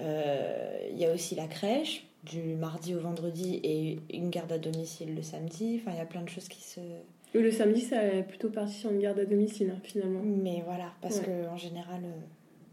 [0.01, 4.57] Euh, il y a aussi la crèche du mardi au vendredi et une garde à
[4.57, 5.79] domicile le samedi.
[5.81, 6.79] Enfin, il y a plein de choses qui se.
[7.33, 10.21] Le samedi, ça est plutôt parti sur une garde à domicile, hein, finalement.
[10.23, 12.21] Mais voilà, parce qu'en général, euh,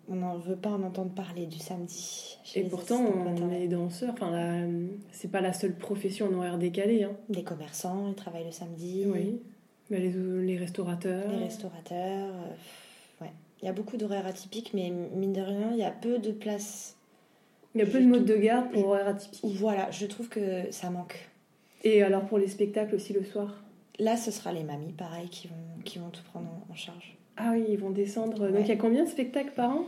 [0.09, 2.39] on n'en veut pas en entendre parler du samedi.
[2.55, 4.13] Et pourtant, on est danseurs.
[4.13, 4.69] Enfin,
[5.11, 7.03] c'est pas la seule profession en horaire décalé.
[7.03, 7.17] Hein.
[7.29, 9.05] Des commerçants, ils travaillent le samedi.
[9.07, 9.41] Oui.
[9.91, 11.31] Mais les, les, restaurateurs.
[11.31, 12.29] Les restaurateurs.
[12.35, 13.33] Euh, ouais.
[13.61, 16.33] Il y a beaucoup d'horaires atypiques, mais mine de rien, il y a peu de
[16.33, 16.97] places
[17.75, 19.41] il y a peu de modes de garde pour horaire atypique.
[19.45, 21.31] Voilà, je trouve que ça manque.
[21.85, 23.63] Et alors pour les spectacles aussi le soir?
[23.99, 27.17] Là, ce sera les mamies, pareil, qui vont, qui vont tout prendre en, charge.
[27.37, 28.49] Ah oui, ils vont descendre.
[28.49, 29.85] Donc il y a combien de spectacles par an?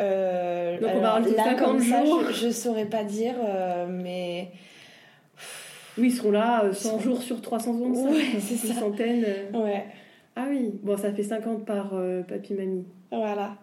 [0.00, 2.30] Euh, Donc on va avoir 50 jours.
[2.32, 4.50] je, ne saurais pas dire, euh, mais.
[5.98, 9.24] Oui, ils seront là 100 euh, jours sur 365, ouais, c'est une centaine.
[9.54, 9.84] Ouais.
[10.34, 11.94] Ah oui, bon, ça fait 50 par
[12.28, 12.84] papy-mamie.
[13.10, 13.56] Voilà.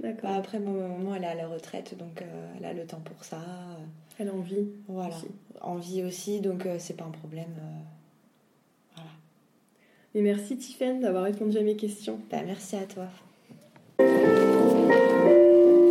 [0.00, 0.30] D'accord.
[0.30, 3.24] Bah, après, maman, elle est à la retraite, donc euh, elle a le temps pour
[3.24, 3.38] ça.
[4.18, 4.68] Elle a envie.
[4.88, 5.14] Voilà.
[5.14, 5.26] Aussi.
[5.60, 7.54] Envie aussi, donc euh, c'est pas un problème.
[7.58, 7.82] Euh,
[8.94, 9.10] voilà.
[10.14, 12.20] Et merci Tiffany d'avoir répondu à mes questions.
[12.30, 13.06] Bah, merci à toi.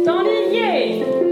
[0.06, 1.25] Dans les